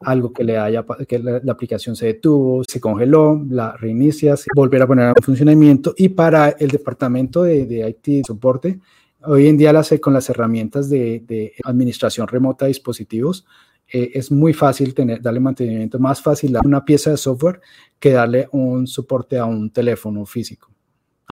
[0.00, 4.86] algo que le haya, que la, aplicación se detuvo, se congeló, la reinicias, volver a
[4.86, 8.80] poner en funcionamiento y para el departamento de, de IT soporte,
[9.22, 13.46] hoy en día las, con las herramientas de, de administración remota de dispositivos,
[13.92, 17.60] eh, es muy fácil tener, darle mantenimiento, más fácil a una pieza de software
[17.98, 20.70] que darle un soporte a un teléfono físico.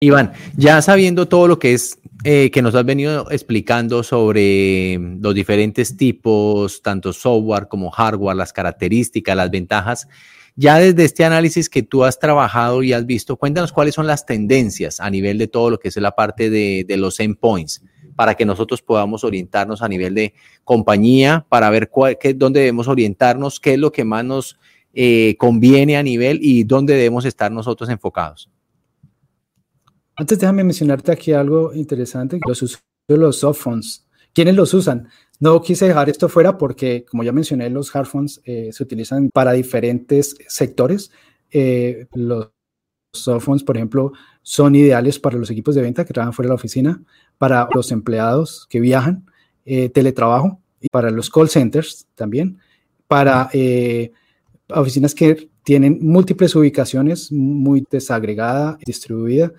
[0.00, 5.34] Iván, ya sabiendo todo lo que es eh, que nos has venido explicando sobre los
[5.34, 10.06] diferentes tipos, tanto software como hardware, las características, las ventajas,
[10.54, 14.24] ya desde este análisis que tú has trabajado y has visto, cuéntanos cuáles son las
[14.24, 17.82] tendencias a nivel de todo lo que es la parte de, los endpoints,
[18.14, 22.86] para que nosotros podamos orientarnos a nivel de compañía, para ver cuál, qué, dónde debemos
[22.86, 24.58] orientarnos, qué es lo que más nos
[24.94, 28.51] eh, conviene a nivel y dónde debemos estar nosotros enfocados.
[30.22, 34.06] Antes déjame mencionarte aquí algo interesante, los usuarios de los softphones.
[34.32, 35.08] ¿Quiénes los usan?
[35.40, 39.50] No quise dejar esto fuera porque, como ya mencioné, los hardphones eh, se utilizan para
[39.50, 41.10] diferentes sectores.
[41.50, 42.52] Eh, los
[43.12, 44.12] softphones, por ejemplo,
[44.42, 47.02] son ideales para los equipos de venta que trabajan fuera de la oficina,
[47.36, 49.26] para los empleados que viajan,
[49.64, 52.60] eh, teletrabajo, y para los call centers también,
[53.08, 53.50] para
[54.68, 59.52] oficinas que tienen múltiples ubicaciones muy desagregada, distribuida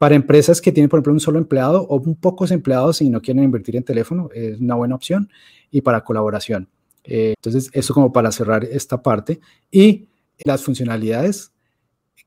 [0.00, 3.20] para empresas que tienen, por ejemplo, un solo empleado o un pocos empleados y no
[3.20, 5.28] quieren invertir en teléfono, es una buena opción.
[5.70, 6.70] Y para colaboración.
[7.04, 9.40] Eh, entonces, eso como para cerrar esta parte.
[9.70, 10.08] Y
[10.42, 11.52] las funcionalidades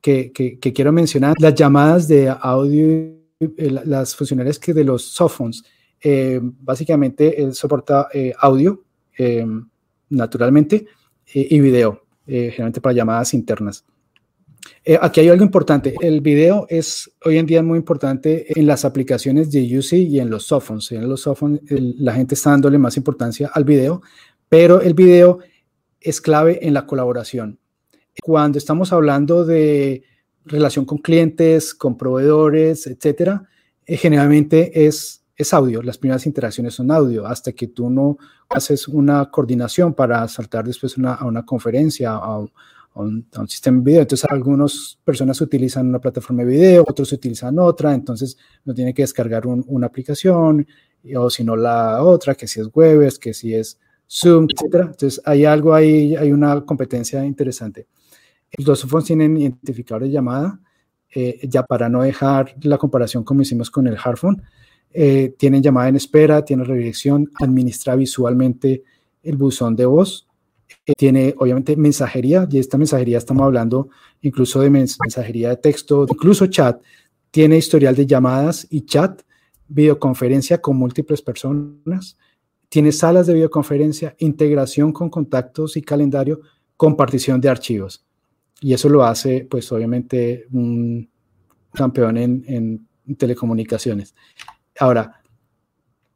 [0.02, 2.86] que, quiero mencionar, las llamadas de audio,
[3.40, 5.64] eh, las funcionalidades que de los softphones,
[6.00, 8.08] eh, básicamente soporta
[8.38, 8.84] audio,
[10.10, 10.86] naturalmente,
[11.34, 13.84] y video, generalmente para llamadas internas.
[14.86, 15.96] Eh, aquí hay algo importante.
[16.02, 20.30] El video es hoy en día muy importante en las aplicaciones de UC y en
[20.30, 20.92] los softphones.
[20.92, 24.02] En los softphones la gente está dándole más importancia al video,
[24.50, 25.40] pero el video
[26.00, 27.60] es clave en la colaboración.
[28.22, 30.04] Cuando estamos hablando de
[30.46, 33.48] relación con clientes, con proveedores, etcétera,
[33.86, 35.82] eh, generalmente es, es audio.
[35.82, 38.18] Las primeras interacciones son audio hasta que tú no
[38.50, 42.46] haces una coordinación para saltar después a una conferencia, a,
[42.96, 44.02] un, sistema de video.
[44.02, 49.04] Entonces, algunas personas utilizan una plataforma de video, otros utilizan otra, entonces no tiene que
[49.04, 50.66] descargar una aplicación
[51.16, 53.80] o si no la otra, que si es Webex, que si es
[54.10, 54.86] Zoom, etcétera.
[54.86, 57.88] Entonces, hay algo ahí, hay una competencia interesante.
[58.58, 60.60] Los softphones tienen identificador de llamada,
[61.14, 64.42] eh, ya para no dejar la comparación como hicimos con el hardphone.
[64.92, 68.84] Eh, tienen llamada en espera, tiene redirección, administra visualmente
[69.24, 70.28] el buzón de voz,
[70.98, 73.90] tiene obviamente mensajería, y esta mensajería estamos hablando
[74.22, 76.82] incluso de mensajería de texto, incluso chat,
[77.32, 79.22] tiene historial de llamadas y chat,
[79.68, 82.18] videoconferencia con múltiples personas,
[82.70, 86.42] tiene salas de videoconferencia, integración con contactos y calendario,
[86.76, 88.06] compartición de archivos.
[88.62, 91.10] Y eso lo hace, pues obviamente, un
[91.74, 94.16] campeón en telecomunicaciones.
[94.80, 95.23] Ahora,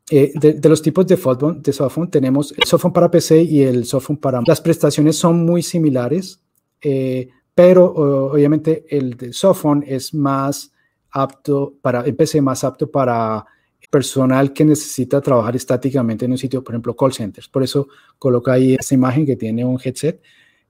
[0.10, 3.86] eh, de, los tipos de, softphone, de softphone, tenemos el softphone para PC y el
[3.86, 4.42] softphone para...
[4.46, 6.42] Las prestaciones son muy similares,
[6.82, 7.92] eh, pero
[8.32, 10.72] obviamente el de softphone es más
[11.12, 13.46] apto para, el PC más apto para
[13.90, 17.48] personal que necesita trabajar estáticamente en un sitio, por ejemplo, call centers.
[17.48, 17.88] Por eso
[18.18, 20.22] coloca ahí esta imagen que tiene un headset.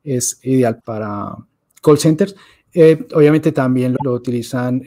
[0.04, 1.36] Es ideal para
[1.82, 2.36] call centers.
[2.74, 4.84] Eh, obviamente también lo, utilizan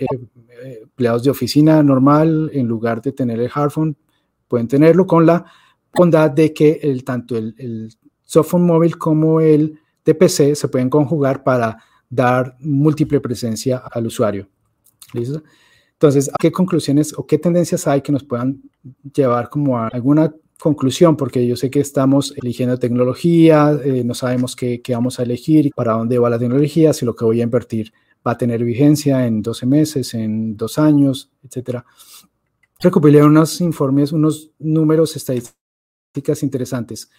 [0.62, 3.96] empleados de oficina normal en lugar de tener el hardphone
[4.50, 5.46] pueden tenerlo con la
[5.94, 7.88] bondad de que el, tanto el,
[8.22, 11.78] software móvil como el TPC se pueden conjugar para
[12.08, 14.48] dar múltiple presencia al usuario.
[15.14, 15.42] ¿Listo?
[15.94, 18.62] Entonces, ¿qué conclusiones o qué tendencias hay que nos puedan
[19.14, 21.16] llevar como a alguna conclusión?
[21.16, 25.70] Porque yo sé que estamos eligiendo tecnología, eh, no sabemos qué, qué, vamos a elegir,
[25.74, 27.92] para dónde va la tecnología, si lo que voy a invertir
[28.26, 31.84] va a tener vigencia en 12 meses, en dos años, etcétera
[32.80, 37.10] recopilé unos informes, unos números estadísticas interesantes.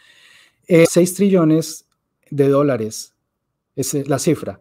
[0.67, 1.87] 6 eh, trillones
[2.29, 3.13] de dólares
[3.75, 4.59] es la cifra.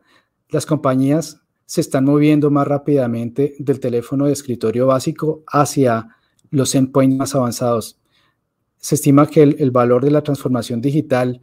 [0.50, 6.08] Las compañías se están moviendo más rápidamente del teléfono de escritorio básico hacia
[6.50, 8.00] los endpoints más avanzados.
[8.76, 11.40] Se estima que el, valor de la transformación digital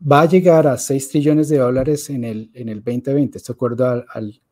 [0.00, 4.04] va a llegar a 6 trillones de dólares en el, en el 2020, de acuerdo
[4.08, 4.42] al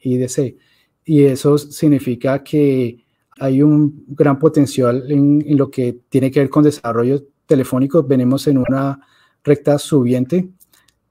[0.00, 0.56] IDC.
[1.04, 3.07] Y eso significa que
[3.38, 8.02] hay un gran potencial en, lo que tiene que ver con desarrollo telefónico.
[8.02, 9.00] Venimos en una
[9.44, 10.48] recta subiente.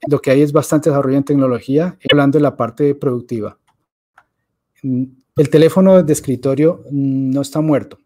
[0.08, 3.58] Lo que hay es bastante desarrollo en tecnología, hablando de la parte productiva.
[4.84, 7.98] El teléfono de escritorio no está muerto.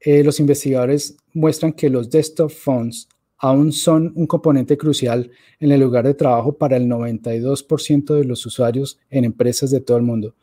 [0.00, 3.08] Eh, los investigadores muestran que los desktop phones
[3.38, 8.46] aún son un componente crucial en el lugar de trabajo para el 92% de los
[8.46, 10.34] usuarios en empresas de todo el mundo.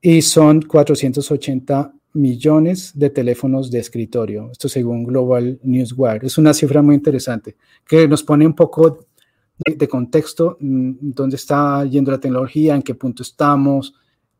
[0.00, 4.50] Y son 480 millones de teléfonos de escritorio.
[4.52, 6.24] Esto según Global Newswire.
[6.24, 9.06] Es una cifra muy interesante que nos pone un poco
[9.58, 13.94] de, contexto, mm, dónde está yendo la tecnología, en qué punto estamos.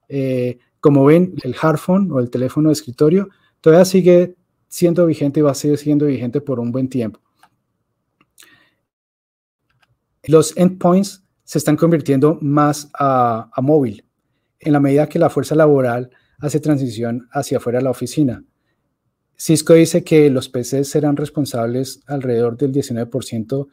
[0.09, 3.29] Eh, como ven, el hardphone o el teléfono de escritorio
[3.61, 4.37] todavía sigue
[4.69, 7.21] siendo vigente y va a seguir siendo vigente por un buen tiempo.
[10.25, 14.05] Los endpoints se están convirtiendo más a, a móvil
[14.61, 18.45] en la medida que la fuerza laboral hace transición hacia afuera de la oficina.
[19.37, 23.69] Cisco dice que los PCs serán responsables alrededor del 19%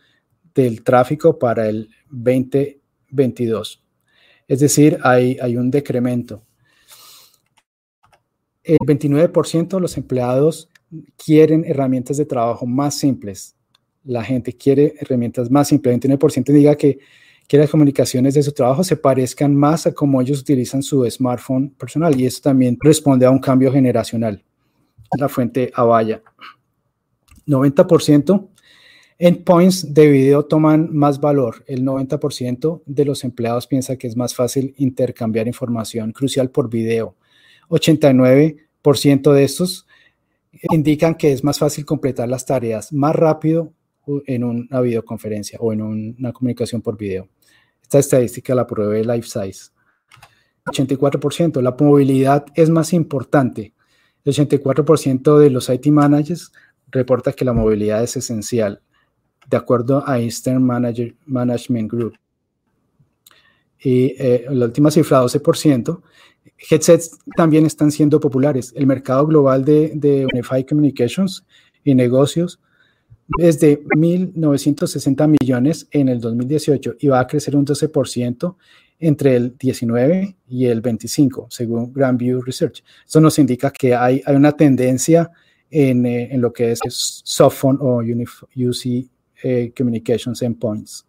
[0.54, 3.84] del tráfico para el 2022.
[4.48, 6.44] Es decir, hay, un decremento.
[8.64, 10.70] El 29% de los empleados
[11.18, 13.56] quieren herramientas de trabajo más simples.
[14.04, 15.96] La gente quiere herramientas más simples.
[15.96, 17.00] El 29% diga que
[17.48, 21.70] que las comunicaciones de su trabajo se parezcan más a cómo ellos utilizan su smartphone
[21.70, 24.44] personal y eso también responde a un cambio generacional.
[25.18, 26.22] La fuente Avaya.
[27.48, 28.48] 90%
[29.18, 31.64] endpoints de video toman más valor.
[31.68, 37.16] El 90% de los empleados piensa que es más fácil intercambiar información crucial por video.
[37.70, 39.88] 89% de estos
[40.72, 43.74] indican que es más fácil completar las tareas más rápido
[44.28, 47.28] en una videoconferencia o en una comunicación por video.
[47.86, 49.70] Esta estadística la pruebe Life Size.
[50.66, 51.62] 84%.
[51.62, 53.74] La movilidad es más importante.
[54.24, 56.52] El 84% de los IT managers
[56.90, 58.82] reporta que la movilidad es esencial,
[59.48, 62.18] de acuerdo a Eastern Manager, Management Group.
[63.80, 66.02] Y eh, la última cifra, 12%.
[66.58, 68.74] Headsets también están siendo populares.
[68.76, 71.46] El mercado global de, de Unified Communications
[71.84, 72.60] y negocios
[73.38, 78.56] es de 1.960 millones en el 2018 y va a crecer un 12%
[79.00, 82.84] entre el 19 y el 25, según Grandview Research.
[83.06, 85.32] Eso nos indica que hay, hay una tendencia
[85.70, 89.10] en, eh, en, lo que es softphone o UC
[89.44, 91.06] eh, Communications Endpoints.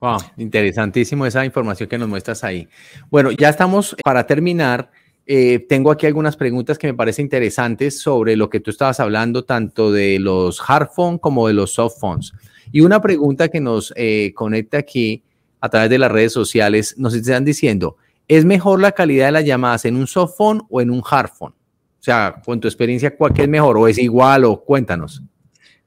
[0.00, 2.68] Wow, interesantísimo esa información que nos muestras ahí.
[3.10, 4.90] Bueno, ya estamos para terminar.
[5.30, 9.44] Eh, tengo aquí algunas preguntas que me parecen interesantes sobre lo que tú estabas hablando,
[9.44, 12.32] tanto de los hard phones como de los soft phones.
[12.72, 15.22] Y una pregunta que nos eh, conecta aquí
[15.60, 19.44] a través de las redes sociales, nos están diciendo, ¿es mejor la calidad de las
[19.44, 21.52] llamadas en un soft phone o en un hard phone?
[21.52, 23.76] O sea, con tu experiencia, ¿cuál es mejor?
[23.76, 24.46] ¿O es igual?
[24.46, 25.22] O cuéntanos.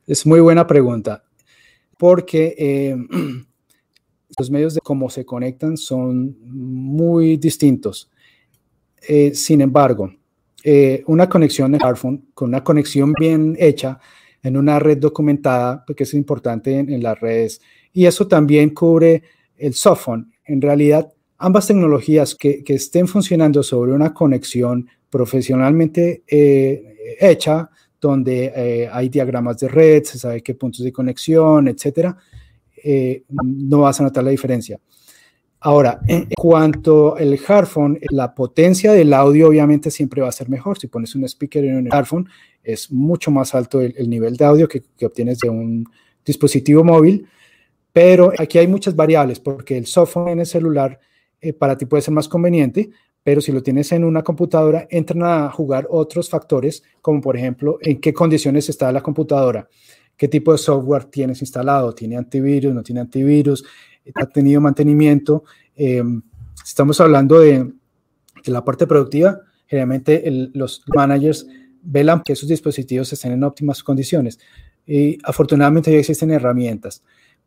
[0.06, 1.24] Es muy buena pregunta,
[1.98, 2.96] porque eh,
[4.38, 8.12] los medios de cómo se conectan son muy distintos.
[9.08, 10.12] Eh, sin embargo,
[10.64, 14.00] eh, una conexión de smartphone con una conexión bien hecha
[14.44, 17.62] en una red documentada, porque es importante en, las redes,
[17.94, 19.24] y eso también cubre
[19.58, 20.32] el softphone.
[20.46, 28.90] En realidad, ambas tecnologías que, estén funcionando sobre una conexión profesionalmente eh, hecha, donde eh,
[28.92, 32.18] hay diagramas de red, se sabe qué puntos de conexión, etcétera,
[33.44, 34.80] no vas a notar la diferencia.
[35.64, 40.80] Ahora, en cuanto al hardphone, la potencia del audio obviamente siempre va a ser mejor.
[40.80, 42.28] Si pones un speaker en un hardphone,
[42.64, 45.88] es mucho más alto el, nivel de audio que, obtienes de un
[46.26, 47.28] dispositivo móvil.
[47.94, 51.00] Pero aquí hay muchas variables porque el softphone en el celular
[51.40, 52.90] eh, para ti puede ser más conveniente,
[53.22, 57.78] pero si lo tienes en una computadora, entran a jugar otros factores, como por ejemplo,
[57.82, 59.68] en qué condiciones está la computadora,
[60.18, 63.64] qué tipo de software tienes instalado, tiene antivirus, no tiene antivirus,
[64.16, 65.44] ha tenido mantenimiento.
[65.76, 66.22] Em,
[66.64, 67.72] estamos hablando de,
[68.46, 70.24] la parte productiva, generalmente
[70.54, 71.46] los managers
[71.84, 74.40] velan que esos dispositivos estén en óptimas condiciones.
[74.86, 77.04] Y afortunadamente ya existen herramientas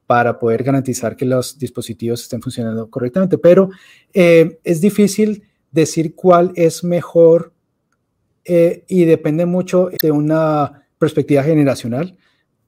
[0.06, 3.70] para poder garantizar que los dispositivos estén funcionando correctamente, pero
[4.12, 5.42] eh, es difícil
[5.72, 7.52] decir cuál es mejor
[8.44, 12.16] eh, y depende mucho de una perspectiva generacional.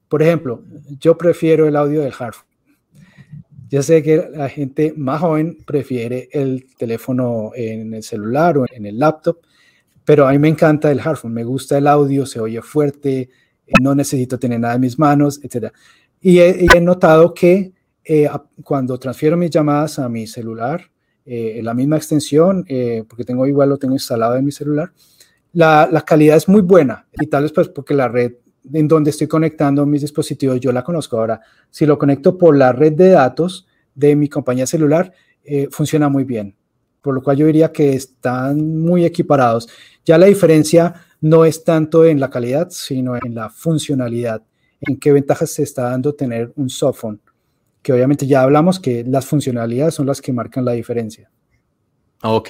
[0.09, 0.63] Por ejemplo,
[0.99, 2.46] yo prefiero el audio del hardware
[3.69, 8.85] ya sé que la gente más joven prefiere el teléfono en el celular o en
[8.85, 9.39] el laptop,
[10.05, 13.29] pero a mí me encanta el hardphone, me gusta el audio, se oye fuerte,
[13.81, 15.73] no necesito tener nada en mis manos, etc.
[16.21, 17.73] Y he, notado que
[18.05, 18.29] eh,
[18.63, 20.89] cuando transfiero mis llamadas a mi celular,
[21.25, 24.93] eh, la misma extensión, eh, porque tengo igual lo tengo instalado en mi celular,
[25.51, 28.33] la, la, calidad es muy buena y tal vez pues porque la red
[28.73, 31.41] en donde estoy conectando mis dispositivos, yo la conozco ahora.
[31.69, 35.11] Si lo conecto por la red de datos de mi compañía celular,
[35.43, 36.55] eh, funciona muy bien.
[37.01, 39.69] Por lo cual yo diría que están muy equiparados.
[40.05, 44.43] Ya la diferencia no es tanto en la calidad, sino en la funcionalidad,
[44.81, 47.19] en qué ventajas se está dando tener un softphone,
[47.81, 51.31] que obviamente ya hablamos que las funcionalidades son las que marcan la diferencia.
[52.23, 52.49] Ok.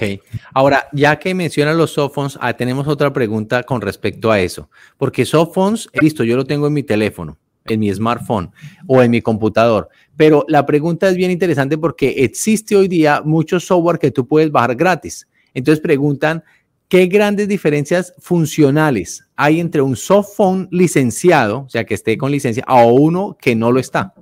[0.54, 4.70] Ahora, ya que mencionan los softphones, ah, tenemos otra pregunta con respecto a eso.
[4.96, 8.50] Porque softphones, listo, yo lo tengo en mi teléfono, en mi smartphone
[8.86, 9.88] o en mi computador.
[10.16, 14.50] Pero la pregunta es bien interesante porque existe hoy día mucho software que tú puedes
[14.50, 15.28] bajar gratis.
[15.52, 16.42] Entonces preguntan,
[16.88, 22.64] ¿qué grandes diferencias funcionales hay entre un softphone licenciado, o sea, que esté con licencia,
[22.68, 24.14] o uno que no lo está?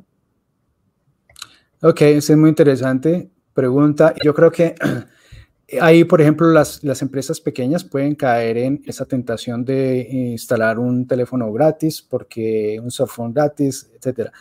[1.83, 3.31] Ok, eso es muy interesante.
[3.55, 4.75] Pregunta, yo creo que
[5.81, 11.09] Ahí, por ejemplo, las, las, empresas pequeñas pueden caer en esa tentación de instalar un
[11.09, 14.33] teléfono gratis porque un software gratis, etcétera.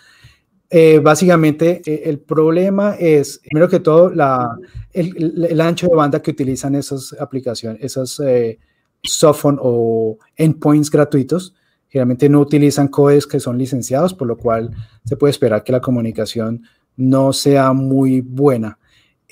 [0.69, 4.57] Eh, básicamente, eh, el problema es, primero que todo, la,
[4.93, 8.59] el, ancho de banda que utilizan esas aplicaciones, esos eh,
[9.03, 11.55] softphone o endpoints gratuitos.
[11.88, 14.71] Generalmente no utilizan codes que son licenciados, por lo cual
[15.05, 16.63] se puede esperar que la comunicación
[16.97, 18.78] no sea muy buena.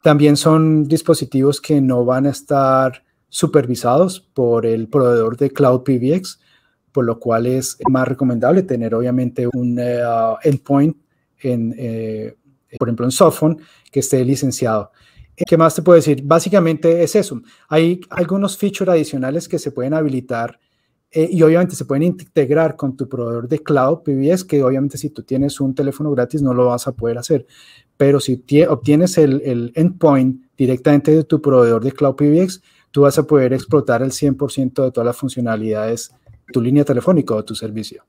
[0.03, 6.41] También son dispositivos que no van a estar supervisados por el proveedor de Cloud PBX,
[6.91, 10.03] por lo cual es más recomendable tener obviamente un eh,
[10.43, 10.97] endpoint,
[11.39, 12.35] en, eh,
[12.77, 13.57] por ejemplo, en Softphone,
[13.89, 14.91] que esté licenciado.
[15.37, 16.21] ¿Qué más te puedo decir?
[16.21, 17.41] Básicamente es eso.
[17.69, 20.59] Hay algunos features adicionales que se pueden habilitar
[21.15, 25.11] eh, y obviamente se pueden integrar con tu proveedor de cloud PBS, que obviamente si
[25.11, 27.45] tú tienes un teléfono gratis no lo vas a poder hacer
[27.97, 33.23] pero si obtienes el, endpoint directamente de tu proveedor de Cloud PBX, tú vas a
[33.23, 36.13] poder explotar el 100% de todas las funcionalidades
[36.47, 38.03] de tu línea telefónica o tu servicio.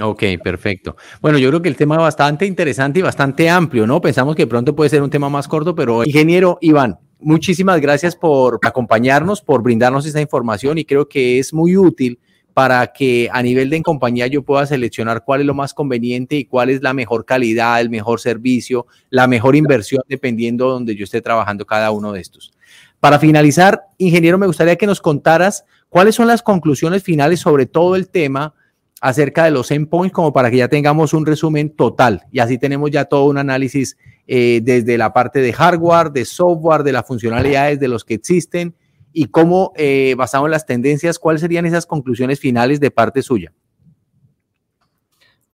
[0.00, 0.96] Ok, perfecto.
[1.20, 4.00] Bueno, yo creo que el tema es bastante interesante y bastante amplio, ¿no?
[4.00, 8.58] Pensamos que pronto puede ser un tema más corto, pero ingeniero Iván, muchísimas gracias por
[8.62, 12.18] acompañarnos, por brindarnos esta información y creo que es muy útil
[12.54, 16.44] para que a nivel de compañía yo pueda seleccionar cuál es lo más conveniente y
[16.44, 21.04] cuál es la mejor calidad, el mejor servicio, la mejor inversión, dependiendo de donde yo
[21.04, 22.52] esté trabajando cada uno de estos.
[23.00, 27.96] Para finalizar, ingeniero, me gustaría que nos contaras cuáles son las conclusiones finales sobre todo
[27.96, 28.54] el tema
[29.00, 32.90] acerca de los endpoints, como para que ya tengamos un resumen total y así tenemos
[32.90, 33.96] ya todo un análisis
[34.28, 38.76] eh, desde la parte de hardware, de software, de las funcionalidades de los que existen
[39.12, 43.52] y cómo, eh, basado en las tendencias, cuáles serían esas conclusiones finales de parte suya.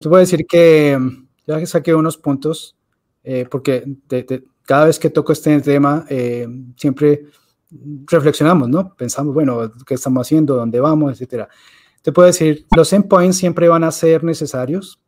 [0.00, 0.98] Voy a decir que
[1.46, 2.76] ya saqué unos puntos,
[3.24, 3.84] eh, porque
[4.62, 6.46] cada vez que toco este tema, eh,
[6.76, 7.24] siempre
[8.06, 8.94] reflexionamos, ¿no?
[8.94, 10.54] Pensamos, bueno, ¿qué estamos haciendo?
[10.54, 11.12] ¿Dónde vamos?
[11.12, 11.48] Etcétera.
[12.02, 15.00] Te puedo decir, los endpoints siempre van a ser necesarios.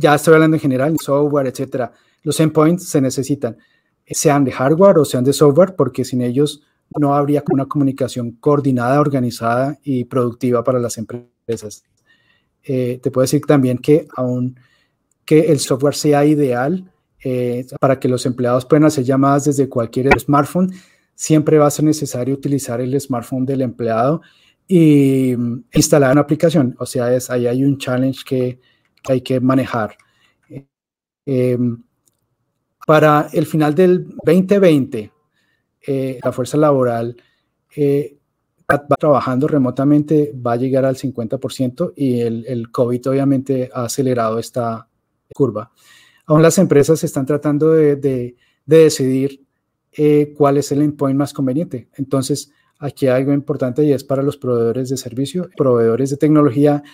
[0.00, 1.92] Ya estoy hablando en general, software, etcétera.
[2.22, 3.56] Los endpoints se necesitan,
[4.06, 6.62] sean de hardware o sean de software, porque sin ellos
[6.98, 11.84] no habría una comunicación coordinada, organizada y productiva para las empresas.
[12.62, 14.58] Eh, te puedo decir también que aun
[15.24, 16.90] que el software sea ideal,
[17.22, 20.72] eh, para que los empleados puedan hacer llamadas desde cualquier smartphone,
[21.14, 24.22] siempre va a ser necesario utilizar el smartphone del empleado
[24.66, 26.74] y mm, instalar una aplicación.
[26.78, 28.58] O sea, es, ahí hay un challenge que,
[29.08, 29.96] hay que manejar.
[31.26, 31.82] Em,
[32.86, 35.12] para el final del 2020,
[35.86, 37.16] eh, la fuerza laboral
[37.74, 38.18] eh,
[38.70, 44.38] va trabajando remotamente, va a llegar al 50% y el, el COVID obviamente ha acelerado
[44.38, 44.88] esta
[45.34, 45.72] curva.
[46.26, 49.44] Aún las empresas están tratando de, decidir
[49.90, 51.88] eh, cuál es el endpoint más conveniente.
[51.96, 56.84] Entonces, aquí hay algo importante y es para los proveedores de servicio, proveedores de tecnología,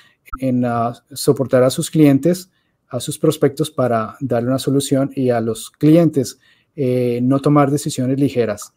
[0.41, 2.51] en uh, soportar a sus clientes,
[2.89, 6.39] a sus prospectos para darle una solución y a los clientes
[6.77, 8.73] eh, no tomar decisiones ligeras.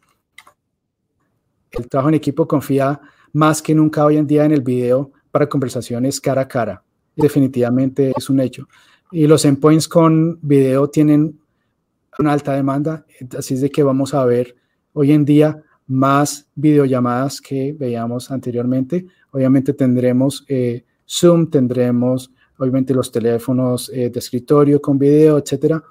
[1.70, 3.00] El trabajo en equipo confía
[3.32, 6.82] más que nunca hoy en día en el video para conversaciones cara a cara.
[7.14, 8.66] Definitivamente es un hecho
[9.12, 11.38] y los endpoints con video tienen
[12.18, 13.04] una alta demanda,
[13.36, 14.56] así es de que vamos a ver
[14.92, 19.06] hoy en día más videollamadas que veíamos anteriormente.
[19.32, 25.82] Obviamente tendremos eh, Zoom, tendremos obviamente los teléfonos eh, de escritorio con video, etcétera.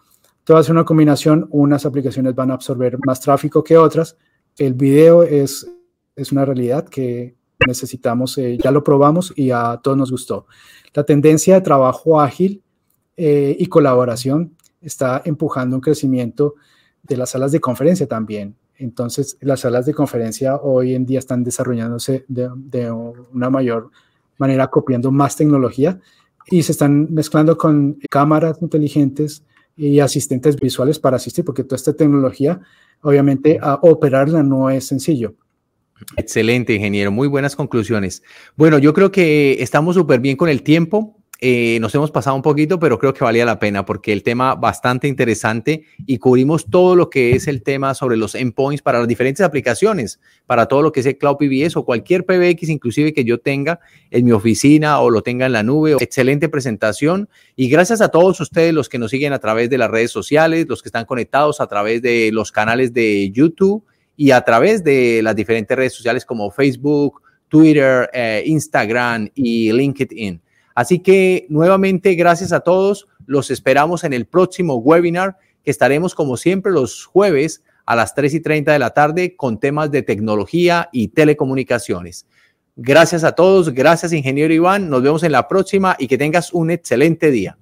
[0.58, 1.48] A ser una combinación.
[1.52, 4.18] Unas aplicaciones van a absorber más tráfico que otras.
[4.58, 5.70] El video es,
[6.16, 7.36] es una realidad que
[7.68, 10.48] necesitamos, eh, ya lo probamos y a todos nos gustó.
[10.94, 12.64] La tendencia de trabajo ágil
[13.16, 16.56] eh, y colaboración está empujando un crecimiento
[17.04, 18.56] de las salas de conferencia también.
[18.78, 23.92] Entonces, las salas de conferencia hoy en día están desarrollándose de, una mayor
[24.38, 26.00] manera, copiando más tecnología
[26.48, 29.44] y se están mezclando con cámaras inteligentes
[29.80, 32.60] y asistentes visuales para asistir, porque toda esta tecnología,
[33.02, 35.36] obviamente, a operarla no es sencillo.
[36.18, 37.12] Excelente, ingeniero.
[37.12, 38.22] Muy buenas conclusiones.
[38.58, 41.19] Bueno, yo creo que estamos súper bien con el tiempo.
[41.42, 44.56] Eh, nos hemos pasado un poquito, pero creo que valía la pena porque el tema
[44.56, 49.08] bastante interesante y cubrimos todo lo que es el tema sobre los endpoints para las
[49.08, 53.24] diferentes aplicaciones, para todo lo que es el Cloud PBS o cualquier PBX inclusive que
[53.24, 53.80] yo tenga
[54.12, 55.96] en mi oficina o lo tenga en la nube.
[56.02, 59.90] Excelente presentación y gracias a todos ustedes los que nos siguen a través de las
[59.90, 63.86] redes sociales, los que están conectados a través de los canales de YouTube
[64.18, 70.42] y a través de las diferentes redes sociales como Facebook, Twitter, eh, Instagram y LinkedIn.
[70.80, 73.10] Así que nuevamente, gracias a todos.
[73.26, 78.36] Los esperamos en el próximo webinar que estaremos como siempre los jueves a las 3
[78.36, 82.28] y 30 de la tarde con temas de tecnología y telecomunicaciones.
[82.78, 86.72] Gracias a todos, gracias ingeniero Iván, nos vemos en la próxima y que tengas un
[86.72, 87.58] excelente día.